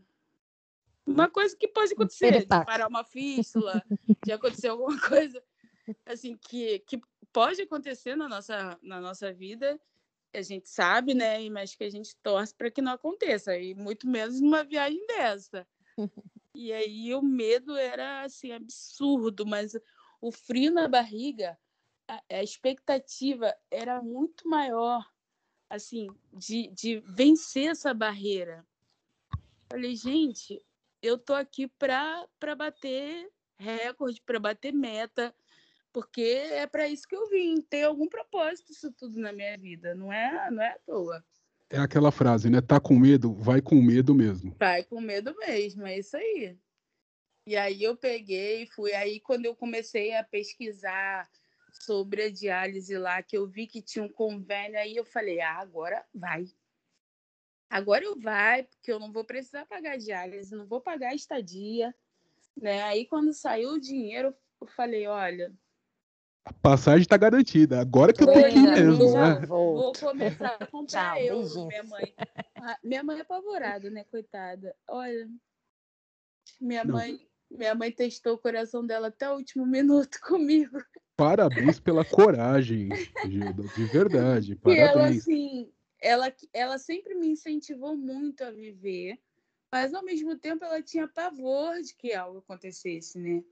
[1.05, 3.83] uma coisa que pode acontecer, de parar uma fístula,
[4.23, 5.41] de acontecer alguma coisa
[6.05, 7.01] assim que, que
[7.33, 9.79] pode acontecer na nossa, na nossa vida,
[10.33, 11.49] a gente sabe, né?
[11.49, 15.67] Mas que a gente torce para que não aconteça, e muito menos numa viagem dessa.
[16.53, 19.71] E aí o medo era assim absurdo, mas
[20.19, 21.57] o frio na barriga
[22.11, 25.09] a, a expectativa era muito maior,
[25.69, 28.67] assim, de, de vencer essa barreira.
[29.71, 30.61] Falei, gente,
[31.01, 32.27] eu tô aqui para
[32.57, 35.33] bater recorde, para bater meta,
[35.93, 39.93] porque é para isso que eu vim, ter algum propósito isso tudo na minha vida,
[39.93, 41.23] não é, não é à toa.
[41.69, 42.59] É aquela frase, né?
[42.59, 44.55] Tá com medo, vai com medo mesmo.
[44.59, 46.57] Vai com medo mesmo, é isso aí.
[47.47, 51.29] E aí eu peguei, fui aí quando eu comecei a pesquisar
[51.71, 55.59] sobre a diálise lá, que eu vi que tinha um convênio, aí eu falei, ah,
[55.59, 56.45] agora vai.
[57.69, 61.95] Agora eu vai, porque eu não vou precisar pagar diálise, não vou pagar estadia,
[62.55, 62.83] né?
[62.83, 65.53] Aí quando saiu o dinheiro, eu falei, olha,
[66.43, 67.79] a passagem está garantida.
[67.79, 69.13] Agora que eu tenho que ir mesmo.
[69.13, 69.45] Né?
[69.45, 72.13] Vou começar a comprar Tchau, eu, minha mãe.
[72.83, 74.75] minha mãe é apavorada, né, coitada.
[74.87, 75.29] Olha,
[76.59, 77.19] minha mãe,
[77.49, 80.79] minha mãe testou o coração dela até o último minuto comigo.
[81.15, 82.89] parabéns pela coragem,
[83.25, 84.59] Gilda, de verdade.
[84.65, 85.21] E ela, Parabéns.
[85.21, 85.71] assim,
[86.01, 89.19] ela, ela sempre me incentivou muito a viver,
[89.71, 93.43] mas ao mesmo tempo ela tinha pavor de que algo acontecesse, né?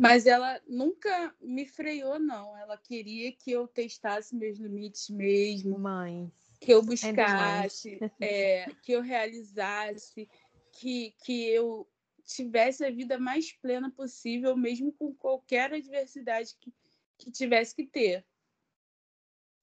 [0.00, 2.56] Mas ela nunca me freou, não.
[2.56, 6.30] Ela queria que eu testasse meus limites mesmo, Mãe.
[6.60, 7.00] que eu mais.
[7.00, 10.28] buscasse, é, que eu realizasse,
[10.72, 11.88] que, que eu
[12.24, 16.72] tivesse a vida mais plena possível, mesmo com qualquer adversidade que,
[17.16, 18.24] que tivesse que ter.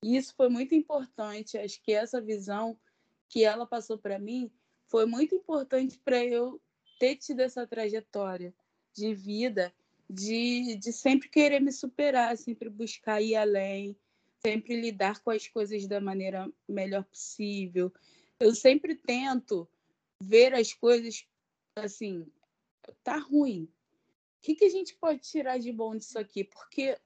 [0.04, 1.58] E isso foi muito importante.
[1.58, 2.78] Acho que essa visão
[3.30, 4.52] que ela passou para mim
[4.88, 6.62] foi muito importante para eu
[7.00, 8.54] ter tido essa trajetória
[8.94, 9.74] de vida,
[10.10, 13.98] de, de sempre querer me superar, sempre buscar ir além,
[14.46, 17.92] sempre lidar com as coisas da maneira melhor possível.
[18.40, 19.68] Eu sempre tento
[20.22, 21.26] ver as coisas
[21.76, 22.26] assim,
[23.04, 23.64] tá ruim.
[23.64, 23.70] O
[24.42, 26.44] que, que a gente pode tirar de bom disso aqui?
[26.44, 26.98] Porque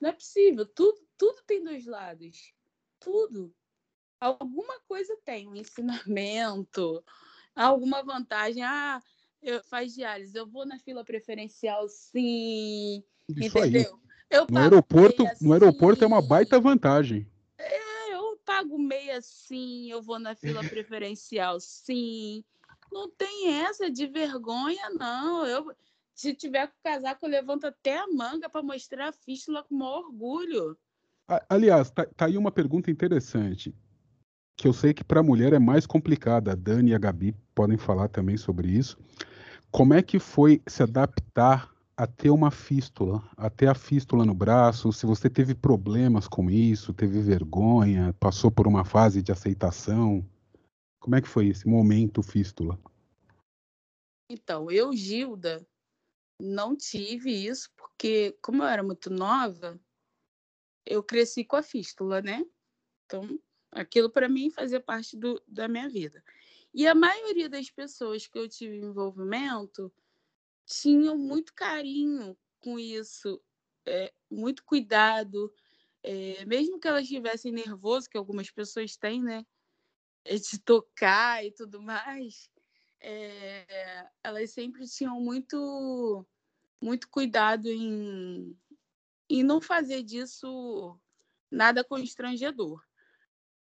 [0.00, 2.54] não é possível, tudo, tudo tem dois lados.
[2.98, 3.54] Tudo.
[4.18, 7.04] Alguma coisa tem, um ensinamento,
[7.54, 8.62] alguma vantagem.
[8.62, 9.02] Ah,
[9.50, 13.02] eu faz diálise, eu vou na fila preferencial, sim.
[13.36, 13.70] Isso aí.
[13.70, 14.00] entendeu?
[14.28, 17.30] Eu No aeroporto, meia, no aeroporto é uma baita vantagem.
[17.56, 22.44] É, eu pago meia sim, eu vou na fila preferencial sim.
[22.92, 25.46] Não tem essa de vergonha, não.
[25.46, 25.72] Eu,
[26.14, 29.78] se tiver com casaco, eu levanto até a manga para mostrar a fístula com o
[29.78, 30.76] maior orgulho.
[31.48, 33.74] Aliás, tá, tá aí uma pergunta interessante,
[34.56, 36.52] que eu sei que para a mulher é mais complicada.
[36.52, 38.96] A Dani e a Gabi podem falar também sobre isso.
[39.76, 44.32] Como é que foi se adaptar a ter uma fístula, a ter a fístula no
[44.32, 44.90] braço?
[44.90, 50.26] Se você teve problemas com isso, teve vergonha, passou por uma fase de aceitação?
[50.98, 52.80] Como é que foi esse momento fístula?
[54.30, 55.68] Então, eu, Gilda,
[56.40, 59.78] não tive isso, porque, como eu era muito nova,
[60.86, 62.46] eu cresci com a fístula, né?
[63.04, 63.38] Então,
[63.70, 66.24] aquilo para mim fazia parte do, da minha vida.
[66.76, 69.90] E a maioria das pessoas que eu tive envolvimento
[70.66, 73.42] tinham muito carinho com isso,
[73.86, 75.50] é, muito cuidado,
[76.02, 79.42] é, mesmo que elas estivessem nervosas, que algumas pessoas têm, né?
[80.26, 82.50] De tocar e tudo mais,
[83.00, 86.26] é, elas sempre tinham muito,
[86.78, 88.54] muito cuidado em,
[89.30, 91.00] em não fazer disso
[91.50, 92.84] nada constrangedor.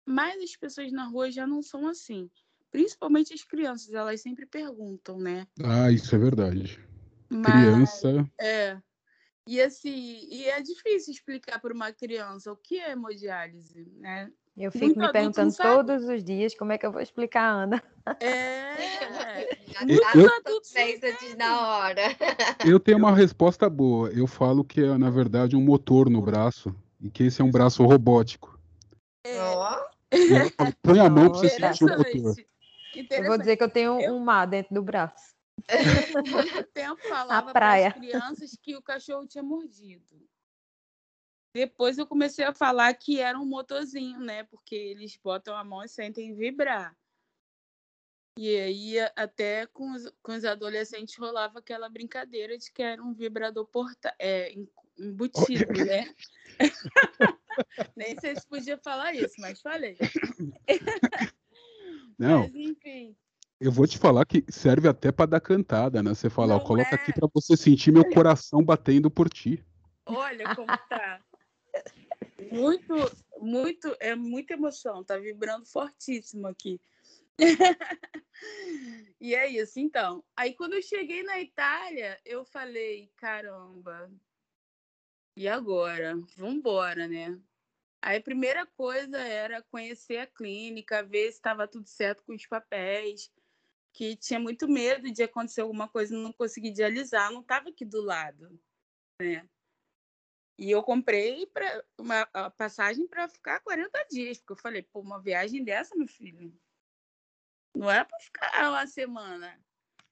[0.03, 2.32] Mas as pessoas na rua já não são assim.
[2.74, 5.45] Principalmente as crianças, elas sempre perguntam, né?
[5.63, 6.80] Ah, isso é verdade.
[7.30, 8.80] Mas, Criança, é.
[9.45, 14.32] E assim, e é difícil explicar para uma criança o que é hemodiálise, né?
[14.57, 17.51] Eu fico Muito me perguntando todos os dias como é que eu vou explicar a
[17.51, 17.84] Ana.
[18.19, 19.55] É.
[19.69, 22.01] Já Eu- tá eu- da hora.
[22.65, 24.09] eu tenho uma resposta boa.
[24.09, 27.51] Eu falo que é, na verdade, um motor no braço e que esse é um
[27.51, 28.59] braço robótico.
[30.57, 31.67] Fala, põe a mão pra você Nossa.
[31.67, 32.36] sentir o motor.
[33.09, 35.33] Eu vou dizer que eu tenho Eu- um mar dentro do braço.
[36.27, 37.87] muito tempo falava para praia.
[37.89, 40.27] as crianças que o cachorro tinha mordido.
[41.55, 44.43] Depois eu comecei a falar que era um motorzinho, né?
[44.45, 46.97] Porque eles botam a mão e sentem vibrar.
[48.35, 53.13] E aí, até com os, com os adolescentes, rolava aquela brincadeira de que era um
[53.13, 54.67] vibrador porta é, em-
[54.97, 56.11] embutido, né?
[57.95, 59.95] Nem sei se podia falar isso, mas falei.
[62.18, 63.16] Não, Mas, enfim.
[63.59, 66.14] eu vou te falar que serve até pra dar cantada, né?
[66.14, 66.95] Você fala, ó, Não coloca é?
[66.95, 69.64] aqui pra você sentir meu coração batendo por ti.
[70.05, 71.22] Olha como tá.
[72.51, 72.93] Muito,
[73.39, 76.80] muito, é muita emoção, tá vibrando fortíssimo aqui.
[79.20, 80.24] e é isso, então.
[80.36, 84.11] Aí quando eu cheguei na Itália, eu falei, caramba,
[85.36, 86.16] e agora?
[86.38, 87.39] Vambora, né?
[88.06, 92.45] Aí a primeira coisa era conhecer a clínica, ver se estava tudo certo com os
[92.45, 93.32] papéis,
[93.93, 97.86] que tinha muito medo de acontecer alguma coisa e não conseguir dialisar, não estava aqui
[97.86, 98.60] do lado,
[99.22, 99.47] né?
[100.60, 101.49] E eu comprei
[101.97, 102.26] uma
[102.58, 106.54] passagem para ficar 40 dias, porque eu falei, pô, uma viagem dessa, meu filho,
[107.74, 109.58] não é para ficar uma semana.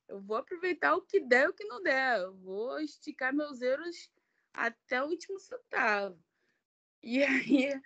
[0.07, 2.21] Eu vou aproveitar o que der e o que não der.
[2.21, 4.09] Eu vou esticar meus euros
[4.53, 6.17] até o último centavo.
[7.03, 7.81] E aí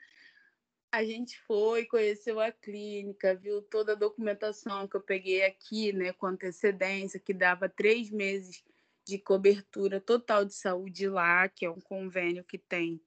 [0.91, 6.13] a gente foi, conheceu a clínica, viu toda a documentação que eu peguei aqui, né,
[6.13, 8.63] com antecedência, que dava três meses
[9.05, 13.01] de cobertura total de saúde lá, que é um convênio que tem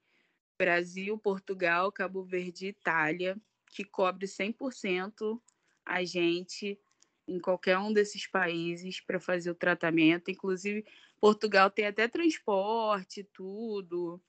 [0.59, 3.37] Brasil, Portugal, Cabo Verde e Itália,
[3.71, 5.41] que cobre 100%
[5.85, 6.79] a gente
[7.27, 10.31] em qualquer um desses países para fazer o tratamento.
[10.31, 10.85] Inclusive,
[11.21, 14.21] Portugal tem até transporte, tudo.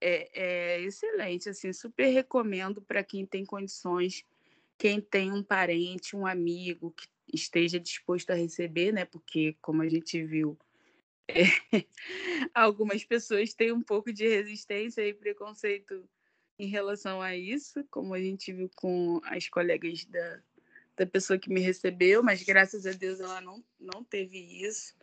[0.00, 4.24] É, é excelente, assim, super recomendo para quem tem condições,
[4.78, 9.04] quem tem um parente, um amigo que esteja disposto a receber, né?
[9.04, 10.58] Porque, como a gente viu,
[11.28, 11.44] é,
[12.54, 16.08] algumas pessoas têm um pouco de resistência e preconceito
[16.58, 20.40] em relação a isso, como a gente viu com as colegas da,
[20.96, 24.94] da pessoa que me recebeu, mas graças a Deus ela não, não teve isso,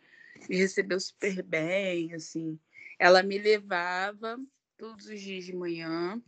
[0.48, 2.58] me recebeu super bem, assim.
[2.98, 4.38] Ela me levava
[4.76, 6.20] todos os dias de manhã,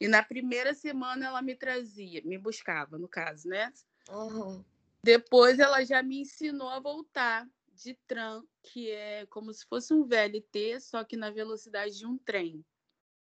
[0.00, 3.72] e na primeira semana ela me trazia, me buscava, no caso, né?
[4.10, 4.64] Uhum.
[5.02, 10.04] Depois ela já me ensinou a voltar de tram, que é como se fosse um
[10.04, 12.64] VLT, só que na velocidade de um trem.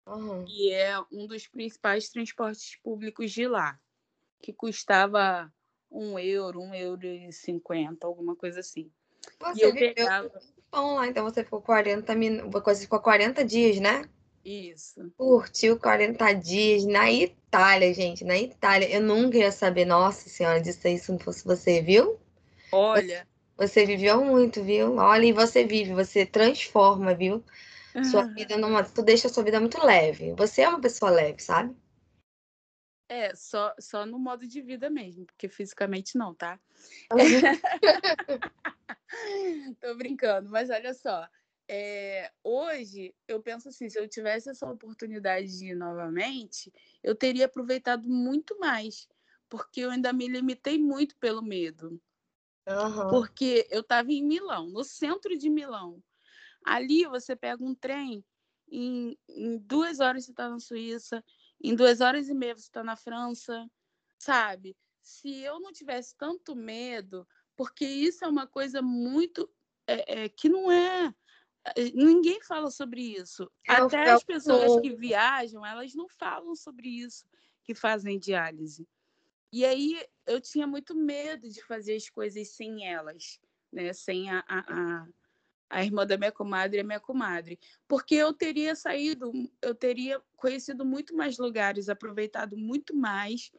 [0.06, 0.46] Uhum.
[0.48, 3.80] E é um dos principais transportes públicos de lá,
[4.42, 5.54] que custava
[5.92, 8.92] um euro, um euro e cinquenta, alguma coisa assim.
[9.40, 10.42] Você e eu pegava...
[10.72, 14.08] Bom lá, então você ficou 40 minutos, você ficou 40 dias, né?
[14.48, 15.12] Isso.
[15.18, 18.90] Curtiu 40 dias na Itália, gente, na Itália.
[18.90, 22.18] Eu nunca ia saber, nossa senhora, disso aí se não fosse você, viu?
[22.72, 23.28] Olha.
[23.58, 24.96] Você, você viveu muito, viu?
[24.96, 27.44] Olha, e você vive, você transforma, viu?
[28.02, 28.84] Sua vida numa.
[28.86, 30.32] Tu deixa a sua vida muito leve.
[30.38, 31.76] Você é uma pessoa leve, sabe?
[33.10, 36.58] É, só, só no modo de vida mesmo, porque fisicamente não, tá?
[39.82, 41.28] Tô brincando, mas olha só.
[41.70, 46.72] É, hoje eu penso assim, se eu tivesse essa oportunidade de ir novamente,
[47.04, 49.08] eu teria aproveitado muito mais,
[49.50, 52.02] porque eu ainda me limitei muito pelo medo.
[52.68, 53.10] Uhum.
[53.10, 56.02] Porque eu estava em Milão, no centro de Milão.
[56.66, 58.24] Ali você pega um trem,
[58.70, 61.24] em, em duas horas você está na Suíça,
[61.62, 63.70] em duas horas e meia você está na França,
[64.18, 64.76] sabe?
[65.02, 69.50] Se eu não tivesse tanto medo, porque isso é uma coisa muito
[69.88, 71.14] é, é, que não é.
[71.76, 73.50] É ninguém fala sobre isso.
[73.68, 77.26] É Até as pessoas que viajam, elas não falam sobre isso,
[77.64, 78.88] que fazem diálise.
[79.52, 83.40] E aí eu tinha muito medo de fazer as coisas sem elas,
[83.72, 83.94] né?
[83.94, 85.08] Sem a, a, a
[85.70, 90.86] a irmã da minha comadre é minha comadre, porque eu teria saído, eu teria conhecido
[90.86, 93.52] muito mais lugares, aproveitado muito mais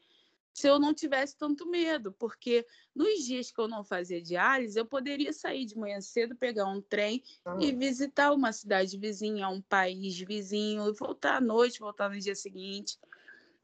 [0.59, 4.85] se eu não tivesse tanto medo, porque nos dias que eu não fazia diálise, eu
[4.85, 7.57] poderia sair de manhã cedo, pegar um trem ah.
[7.61, 12.35] e visitar uma cidade vizinha, um país vizinho, e voltar à noite, voltar no dia
[12.35, 12.99] seguinte,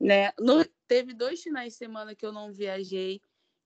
[0.00, 0.30] né?
[0.38, 3.20] No, teve dois finais de semana que eu não viajei,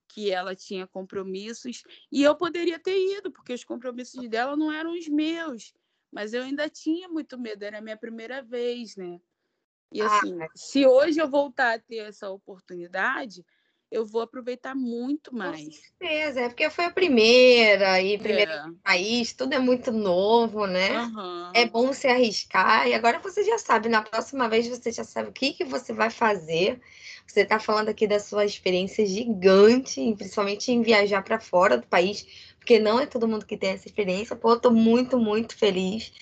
[0.08, 4.94] que ela tinha compromissos e eu poderia ter ido, porque os compromissos dela não eram
[4.94, 5.74] os meus,
[6.10, 9.20] mas eu ainda tinha muito medo, era a minha primeira vez, né?
[9.90, 13.44] E assim, ah, se hoje eu voltar a ter essa oportunidade,
[13.90, 15.64] eu vou aproveitar muito mais.
[15.64, 18.64] Com certeza, é porque foi a primeira, e primeiro é.
[18.84, 21.00] país, tudo é muito novo, né?
[21.00, 21.52] Uhum.
[21.54, 25.30] É bom se arriscar, e agora você já sabe, na próxima vez você já sabe
[25.30, 26.80] o que, que você vai fazer.
[27.26, 32.26] Você está falando aqui da sua experiência gigante, principalmente em viajar para fora do país,
[32.58, 34.34] porque não é todo mundo que tem essa experiência.
[34.34, 36.12] Pô, eu tô muito, muito feliz.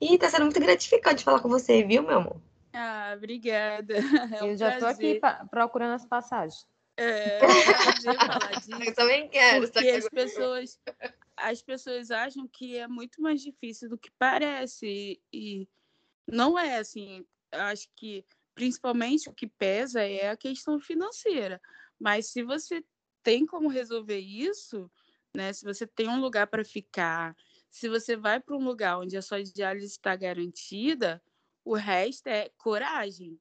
[0.00, 2.40] E tá sendo muito gratificante falar com você, viu, meu amor?
[2.72, 3.94] Ah, obrigada.
[4.40, 5.20] É um eu já tô aqui
[5.50, 6.66] procurando as passagens.
[6.96, 7.38] É,
[8.66, 8.82] disso.
[8.82, 9.70] Eu também quero.
[9.70, 10.80] Porque as pessoas,
[11.36, 15.20] as pessoas acham que é muito mais difícil do que parece.
[15.32, 15.68] E
[16.26, 17.26] não é assim.
[17.50, 21.60] Acho que principalmente o que pesa é a questão financeira.
[21.98, 22.84] Mas se você
[23.22, 24.90] tem como resolver isso,
[25.34, 25.52] né?
[25.52, 27.34] Se você tem um lugar para ficar,
[27.70, 31.22] se você vai para um lugar onde a sua diálise está garantida,
[31.64, 33.38] o resto é coragem.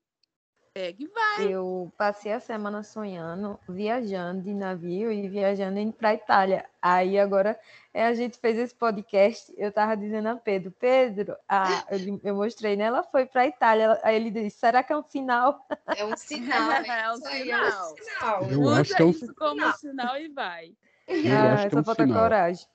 [0.73, 1.53] Pega e vai.
[1.53, 6.65] Eu passei a semana sonhando, viajando de navio e viajando indo para a Itália.
[6.81, 7.59] Aí agora
[7.93, 9.53] é, a gente fez esse podcast.
[9.57, 12.85] Eu estava dizendo a Pedro, Pedro, ah, eu, eu mostrei, né?
[12.85, 13.99] Ela foi para a Itália.
[14.01, 15.67] Aí ele disse: será que é um sinal?
[15.87, 16.71] É um sinal.
[16.71, 17.65] é um sinal.
[17.65, 18.43] É um sinal.
[18.49, 19.73] Eu Usa acho que é um isso como sinal.
[19.73, 20.73] sinal e vai.
[21.05, 22.21] Eu ah, acho que é um falta sinal.
[22.21, 22.67] coragem.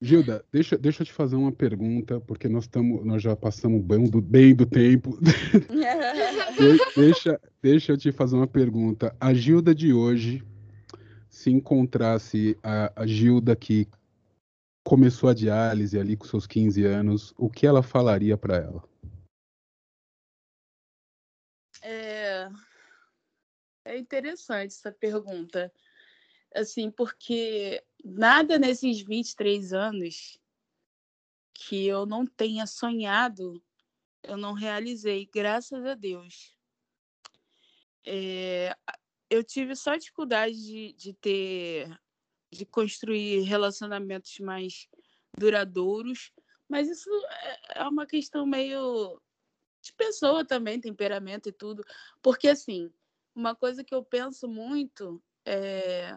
[0.00, 4.04] Gilda, deixa, deixa eu te fazer uma pergunta, porque nós, tamo, nós já passamos bem
[4.04, 5.18] do, bem do tempo.
[6.94, 9.16] deixa, deixa eu te fazer uma pergunta.
[9.18, 10.44] A Gilda de hoje,
[11.30, 13.88] se encontrasse a, a Gilda que
[14.84, 18.84] começou a diálise ali com seus 15 anos, o que ela falaria para ela?
[21.82, 22.48] É,
[23.86, 25.72] é interessante essa pergunta
[26.56, 30.38] assim, porque nada nesses 23 anos
[31.52, 33.62] que eu não tenha sonhado,
[34.22, 36.56] eu não realizei, graças a Deus.
[38.04, 38.76] É,
[39.28, 42.00] eu tive só dificuldade de, de ter,
[42.50, 44.88] de construir relacionamentos mais
[45.36, 46.32] duradouros,
[46.68, 47.10] mas isso
[47.42, 49.20] é, é uma questão meio
[49.82, 51.84] de pessoa também, temperamento e tudo.
[52.22, 52.92] Porque, assim,
[53.34, 56.14] uma coisa que eu penso muito é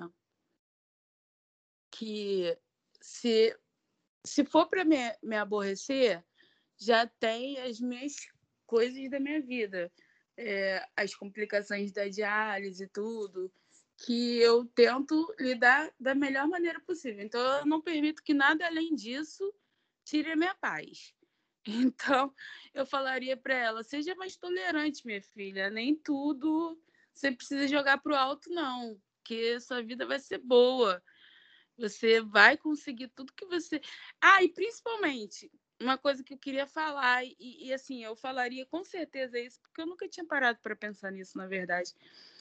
[1.91, 2.57] que
[3.01, 3.57] se,
[4.25, 6.23] se for para me, me aborrecer,
[6.77, 8.15] já tem as minhas
[8.65, 9.91] coisas da minha vida.
[10.37, 13.51] É, as complicações da diálise e tudo,
[13.97, 17.21] que eu tento lidar da melhor maneira possível.
[17.21, 19.53] Então, eu não permito que nada além disso
[20.05, 21.13] tire a minha paz.
[21.67, 22.33] Então,
[22.73, 25.69] eu falaria para ela: seja mais tolerante, minha filha.
[25.69, 26.81] Nem tudo
[27.13, 31.03] você precisa jogar para o alto, não, porque sua vida vai ser boa.
[31.79, 33.81] Você vai conseguir tudo que você.
[34.21, 35.51] Ah, e principalmente,
[35.81, 39.81] uma coisa que eu queria falar, e, e assim, eu falaria com certeza isso, porque
[39.81, 41.93] eu nunca tinha parado para pensar nisso, na verdade.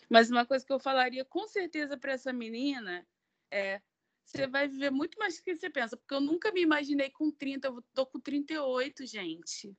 [0.09, 3.07] Mas uma coisa que eu falaria com certeza para essa menina
[3.51, 3.81] é:
[4.25, 7.31] você vai viver muito mais do que você pensa, porque eu nunca me imaginei com
[7.31, 9.75] 30, eu tô com 38, gente.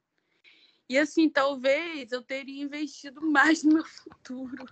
[0.90, 4.66] E assim, talvez eu teria investido mais no meu futuro.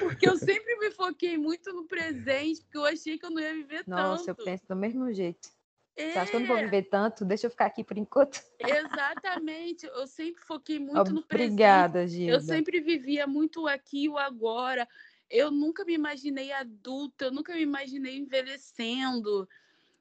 [0.00, 3.54] Porque eu sempre me foquei muito no presente, porque eu achei que eu não ia
[3.54, 4.08] viver Nossa, tanto.
[4.10, 5.48] Nossa, eu penso do mesmo jeito.
[5.96, 6.10] É.
[6.10, 6.64] Você acha que eu não vou é.
[6.64, 7.24] viver tanto?
[7.24, 8.42] Deixa eu ficar aqui por enquanto.
[8.58, 9.86] Exatamente.
[9.86, 11.52] Eu sempre foquei muito Obrigada, no presente.
[11.52, 12.32] Obrigada, Gilda.
[12.32, 14.88] Eu sempre vivia muito aqui e o agora.
[15.30, 19.48] Eu nunca me imaginei adulta, eu nunca me imaginei envelhecendo.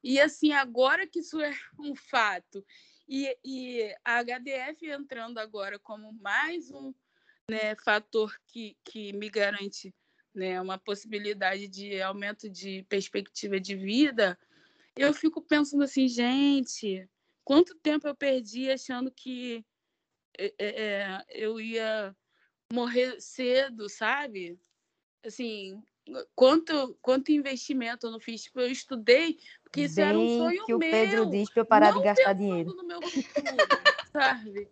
[0.03, 2.65] E assim, agora que isso é um fato,
[3.07, 6.93] e, e a HDF entrando agora como mais um
[7.49, 9.93] né, fator que, que me garante
[10.33, 14.37] né, uma possibilidade de aumento de perspectiva de vida,
[14.95, 17.07] eu fico pensando assim, gente,
[17.43, 19.65] quanto tempo eu perdi achando que
[20.37, 22.15] é, é, eu ia
[22.71, 24.59] morrer cedo, sabe?
[25.23, 25.81] Assim,
[26.35, 28.43] quanto, quanto investimento eu não fiz.
[28.43, 30.91] Tipo, eu estudei, porque isso Bem era um sonho que o meu.
[30.91, 32.73] Pedro diz para eu parar de gastar dinheiro.
[32.75, 33.57] no meu futuro,
[34.11, 34.69] sabe?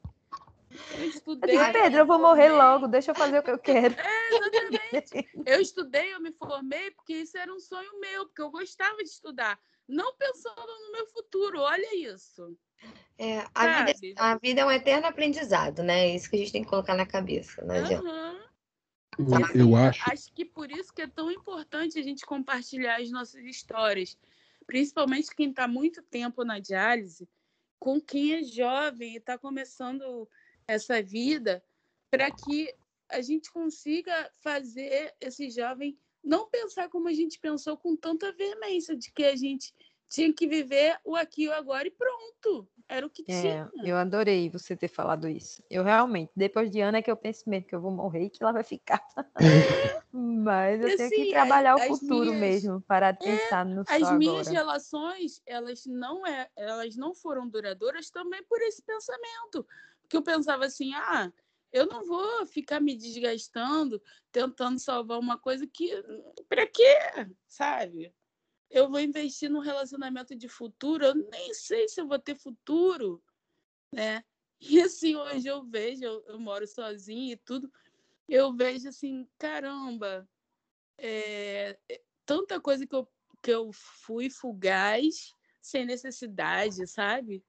[0.97, 1.55] Eu estudei.
[1.55, 3.95] Eu disse, Pedro, eu vou morrer logo, deixa eu fazer o que eu quero.
[3.97, 5.29] É, exatamente.
[5.45, 9.09] Eu estudei, eu me formei, porque isso era um sonho meu, porque eu gostava de
[9.09, 9.59] estudar.
[9.87, 12.57] Não pensando no meu futuro, olha isso.
[13.17, 16.07] É, a, vida, a, vida, é um eterno aprendizado, né?
[16.07, 18.07] É isso que a gente tem que colocar na cabeça, não adianta.
[18.07, 18.50] Uhum.
[19.55, 20.09] Eu, eu acho.
[20.09, 24.17] Acho que por isso que é tão importante a gente compartilhar as nossas histórias,
[24.65, 27.27] principalmente quem está muito tempo na diálise,
[27.79, 30.27] com quem é jovem e está começando
[30.67, 31.63] essa vida,
[32.09, 32.73] para que
[33.09, 38.95] a gente consiga fazer esse jovem não pensar como a gente pensou com tanta veemência,
[38.95, 39.73] de que a gente
[40.11, 42.67] tinha que viver o aqui e o agora e pronto.
[42.87, 43.71] Era o que é, tinha.
[43.81, 45.63] Eu adorei você ter falado isso.
[45.69, 48.29] Eu realmente, depois de Ana, é que eu penso mesmo que eu vou morrer e
[48.29, 49.01] que ela vai ficar.
[50.11, 53.65] Mas eu e, tenho assim, que trabalhar o futuro minhas, mesmo, parar de é, pensar
[53.65, 54.51] no As só minhas agora.
[54.51, 59.65] relações, elas não, é, elas não foram duradouras também por esse pensamento.
[60.01, 61.31] Porque eu pensava assim, ah,
[61.71, 65.89] eu não vou ficar me desgastando tentando salvar uma coisa que.
[66.49, 66.97] Para quê?
[67.47, 68.13] Sabe?
[68.71, 73.21] Eu vou investir num relacionamento de futuro, eu nem sei se eu vou ter futuro,
[73.93, 74.23] né?
[74.63, 77.67] E assim, hoje eu vejo, eu, eu moro sozinha e tudo,
[78.29, 80.29] eu vejo assim, caramba,
[80.99, 81.79] é,
[82.27, 83.07] tanta coisa que eu,
[83.41, 87.43] que eu fui fugaz, sem necessidade, sabe?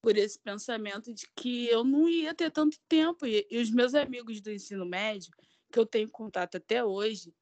[0.00, 3.26] Por esse pensamento de que eu não ia ter tanto tempo.
[3.26, 5.32] E, e os meus amigos do ensino médio,
[5.72, 7.34] que eu tenho contato até hoje,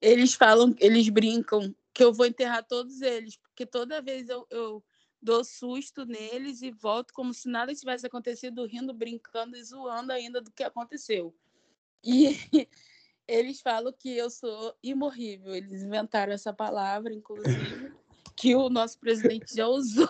[0.00, 4.84] eles falam, eles brincam que eu vou enterrar todos eles, porque toda vez eu, eu
[5.20, 10.40] dou susto neles e volto como se nada tivesse acontecido, rindo, brincando e zoando ainda
[10.40, 11.34] do que aconteceu.
[12.04, 12.38] E
[13.26, 15.52] eles falam que eu sou imorrível.
[15.52, 17.92] Eles inventaram essa palavra, inclusive,
[18.36, 20.08] que o nosso presidente já usou.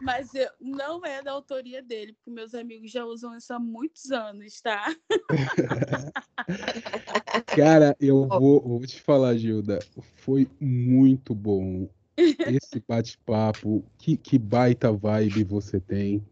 [0.00, 4.10] Mas eu, não é da autoria dele, porque meus amigos já usam isso há muitos
[4.10, 4.94] anos, tá?
[7.56, 9.78] Cara, eu vou, vou te falar, Gilda,
[10.16, 13.84] foi muito bom esse bate-papo.
[13.98, 16.24] Que, que baita vibe você tem.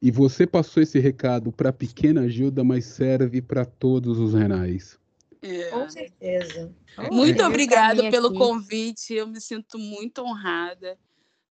[0.00, 4.98] E você passou esse recado para a pequena Gilda, mas serve para todos os renais.
[5.42, 5.70] É.
[5.70, 6.72] Com certeza.
[7.10, 8.38] Muito obrigada pelo aqui.
[8.38, 9.14] convite.
[9.14, 10.98] Eu me sinto muito honrada,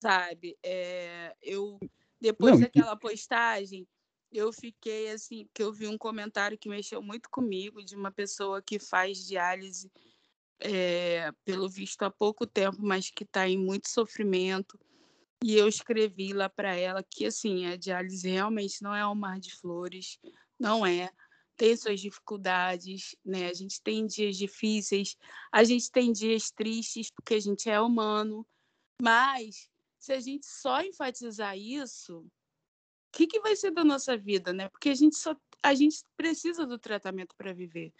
[0.07, 0.57] sabe?
[0.62, 1.81] É, eu
[2.20, 3.89] depois Não, daquela postagem,
[4.33, 8.62] eu fiquei assim, que eu vi um comentário que mexeu muito comigo de uma pessoa
[8.62, 9.91] que faz diálise,
[10.61, 14.78] é, pelo visto há pouco tempo, mas que está em muito sofrimento.
[15.45, 19.41] E eu escrevi lá para ela que assim a diálise realmente não é um mar
[19.41, 20.20] de flores,
[20.59, 21.11] não é.
[21.57, 23.49] Tem suas dificuldades, né?
[23.49, 25.16] A gente tem dias difíceis,
[25.51, 28.47] a gente tem dias tristes porque a gente é humano,
[29.01, 29.69] mas
[30.07, 32.24] se a gente só enfatizar isso,
[33.16, 34.69] que, que vai ser da nossa vida, né?
[34.69, 37.93] Porque a gente só a gente precisa do tratamento para viver.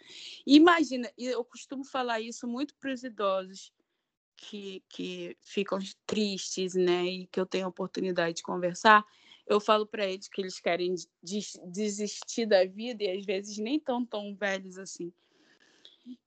[0.45, 3.73] Imagina, eu costumo falar isso muito para os idosos
[4.37, 7.03] que, que ficam tristes, né?
[7.03, 9.03] E que eu tenho a oportunidade de conversar.
[9.45, 13.79] Eu falo para eles que eles querem des desistir da vida e às vezes nem
[13.79, 15.11] tão tão velhos assim.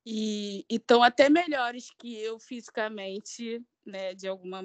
[0.04, 4.14] E estão até melhores que eu fisicamente, né?
[4.14, 4.62] De alguma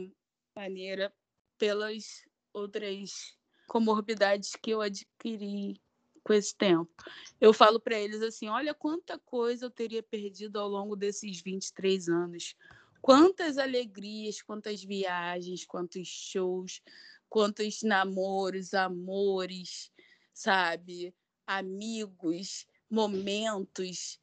[0.56, 1.14] maneira,
[1.58, 2.24] pelas
[2.54, 3.36] outras
[3.68, 5.82] comorbidades que eu adquiri
[6.24, 6.92] com esse tempo.
[7.40, 12.10] Eu falo para eles assim: olha quanta coisa eu teria perdido ao longo desses 23
[12.10, 12.56] anos.
[13.02, 16.82] Quantas alegrias, quantas viagens, quantos shows,
[17.30, 19.92] quantos namoros, amores,
[20.34, 21.14] sabe?
[21.46, 24.20] Amigos, momentos.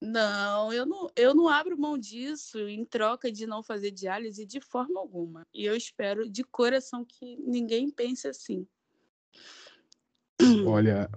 [0.00, 4.60] Não, eu não, eu não abro mão disso em troca de não fazer diálise de
[4.60, 5.46] forma alguma.
[5.52, 8.66] E eu espero de coração que ninguém pense assim.
[10.64, 11.10] Olha,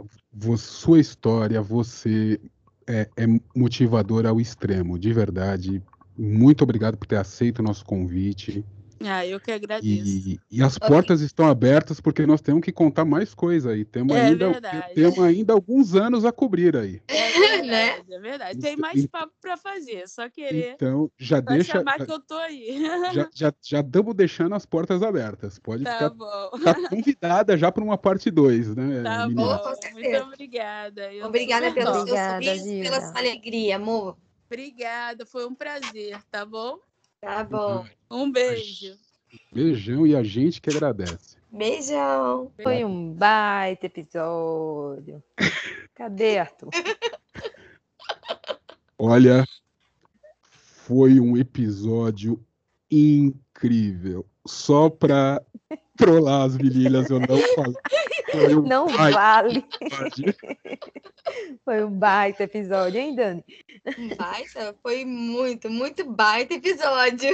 [0.57, 2.39] sua história, você
[2.87, 5.83] é, é motivadora ao extremo, de verdade.
[6.17, 8.65] Muito obrigado por ter aceito o nosso convite.
[9.05, 9.87] Ah, eu que agradeço.
[9.87, 13.85] E, e as portas estão abertas porque nós temos que contar mais coisa aí.
[13.85, 14.61] Temos, é ainda,
[14.93, 17.01] temos ainda alguns anos a cobrir aí.
[17.07, 18.01] É verdade, né?
[18.09, 18.59] é verdade.
[18.59, 20.73] Tem mais papo para fazer, só querer.
[20.75, 21.73] Então, já deixa.
[21.73, 22.81] chamar já, que eu tô aí.
[23.13, 25.59] Já, já, já estamos deixando as portas abertas.
[25.59, 26.51] Pode tá ficar, bom.
[26.57, 29.03] ficar convidada já para uma parte 2, né?
[29.03, 29.57] Tá menina?
[29.57, 31.13] bom, muito obrigada.
[31.13, 32.83] Eu Obrigada pelo seu Obrigada, sorriso, Gilda.
[32.83, 34.17] pela sua alegria, amor.
[34.45, 36.77] Obrigada, foi um prazer, tá bom?
[37.21, 37.85] Tá bom.
[38.09, 38.97] Um beijo.
[39.53, 41.37] Beijão e a gente que agradece.
[41.51, 42.51] Beijão.
[42.63, 45.23] Foi um baita episódio.
[45.93, 46.71] Cadê, Arthur?
[48.97, 49.45] Olha,
[50.41, 52.43] foi um episódio
[52.89, 54.25] incrível.
[54.47, 55.39] Só pra
[55.95, 57.75] trollar as meninas, eu não falei.
[58.31, 59.65] Foi um Não baita vale.
[59.81, 60.35] episódio.
[61.63, 63.43] Foi um baita episódio, hein, Dani?
[64.17, 67.29] Baita, foi muito, muito baita episódio.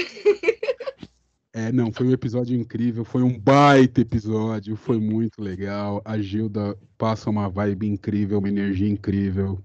[1.53, 6.01] É, não, foi um episódio incrível, foi um baita episódio, foi muito legal.
[6.05, 9.57] A Gilda passa uma vibe incrível, uma energia incrível.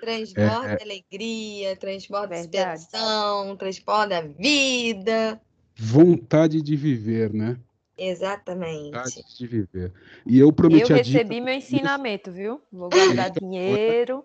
[0.00, 2.80] Transborda É, alegria, transborda Verdade.
[2.82, 5.40] inspiração, transborda vida.
[5.76, 7.56] Vontade de viver, né?
[7.98, 8.92] Exatamente.
[8.96, 9.92] Vontade de viver.
[10.24, 11.18] E eu prometi Eu a dica.
[11.18, 12.60] recebi meu ensinamento, viu?
[12.72, 14.24] Vou guardar dinheiro.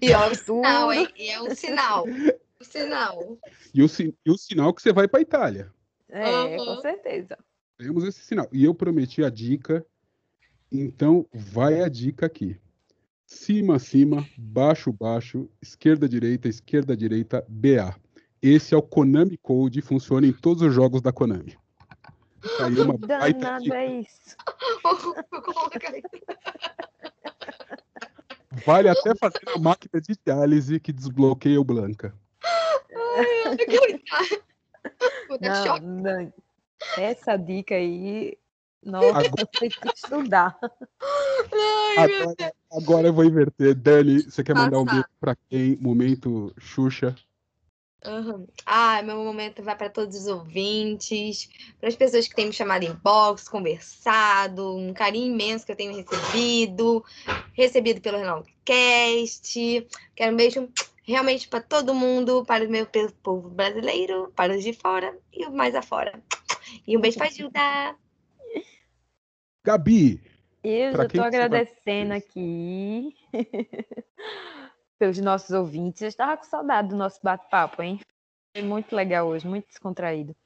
[0.00, 0.36] E ó, o Tudo.
[0.44, 1.08] sinal, hein?
[1.16, 2.06] E é um sinal.
[2.08, 3.38] Um sinal.
[3.72, 5.72] E o, si- e o sinal que você vai para Itália.
[6.08, 6.64] É, Uhum.
[6.64, 7.38] com certeza.
[7.78, 8.48] Temos esse sinal.
[8.52, 9.86] E eu prometi a dica,
[10.72, 12.56] então vai a dica aqui.
[13.26, 17.94] Cima, cima, baixo, baixo, esquerda, direita, esquerda, direita, BA.
[18.42, 21.56] Esse é o Konami Code, funciona em todos os jogos da Konami.
[22.60, 23.76] Aí uma baita Danado dica.
[23.76, 24.36] é isso.
[28.66, 32.14] Vale até fazer a máquina de diálise que desbloqueia o Blanca.
[35.40, 35.84] Dar choque.
[35.86, 36.32] Não, não.
[36.98, 38.36] Essa dica aí,
[38.82, 40.58] nossa, Agora- tem que estudar.
[41.96, 43.74] Ai, Agora, agora eu vou inverter.
[43.74, 45.76] Dani, você quer mandar um beijo pra quem?
[45.76, 47.14] Momento Xuxa.
[48.06, 48.46] Uhum.
[48.64, 52.82] Ah, meu momento vai para todos os ouvintes, para as pessoas que têm me chamado
[52.82, 57.04] em box, conversado, um carinho imenso que eu tenho recebido,
[57.52, 59.86] recebido pelo Renalcast.
[60.16, 60.68] Quero um beijo
[61.02, 62.86] realmente para todo mundo, para o meu
[63.22, 66.22] povo brasileiro, para os de fora e o mais afora.
[66.86, 67.96] E um beijo para Gilda.
[69.62, 70.22] Gabi,
[70.64, 73.14] Eu já estou agradecendo aqui
[75.00, 76.02] pelos nossos ouvintes.
[76.02, 77.98] Eu estava com saudade do nosso bate-papo, hein?
[78.54, 80.36] Foi muito legal hoje, muito descontraído.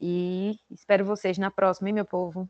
[0.00, 2.48] E espero vocês na próxima, hein, meu povo?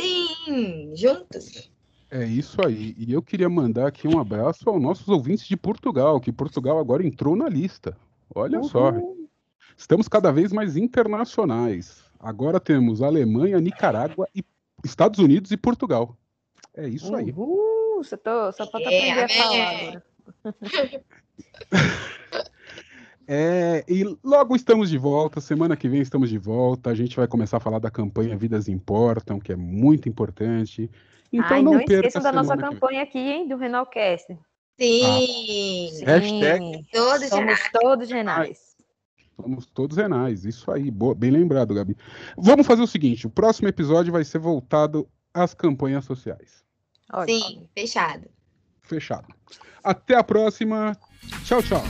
[0.00, 1.68] Sim, juntos.
[2.08, 2.94] É isso aí.
[2.96, 7.04] E eu queria mandar aqui um abraço aos nossos ouvintes de Portugal, que Portugal agora
[7.04, 7.96] entrou na lista.
[8.32, 8.92] Olha só,
[9.76, 12.04] estamos cada vez mais internacionais.
[12.20, 14.44] Agora temos Alemanha, Nicarágua, e
[14.84, 16.16] Estados Unidos e Portugal.
[16.72, 17.32] É isso aí.
[17.32, 19.88] Uhul, só, tô, só falta É, aprender a falar amém.
[19.88, 20.13] agora.
[23.26, 25.40] É, e logo estamos de volta.
[25.40, 26.90] Semana que vem estamos de volta.
[26.90, 30.90] A gente vai começar a falar da campanha Vidas Importam, que é muito importante.
[31.32, 34.38] Então Ai, não, não, esqueçam da nossa campanha aqui, hein, do Renalcast.
[34.78, 38.74] Sim, Hashtag Sim, todos somos todos renais.
[39.36, 41.96] Somos todos renais, isso aí, boa- bem lembrado, Gabi.
[42.36, 46.64] Vamos fazer o seguinte: o próximo episódio vai ser voltado às campanhas sociais.
[47.12, 47.38] Ótimo.
[47.38, 48.28] Sim, fechado.
[48.84, 49.26] Fechado.
[49.82, 50.96] Até a próxima.
[51.44, 51.82] Tchau, tchau.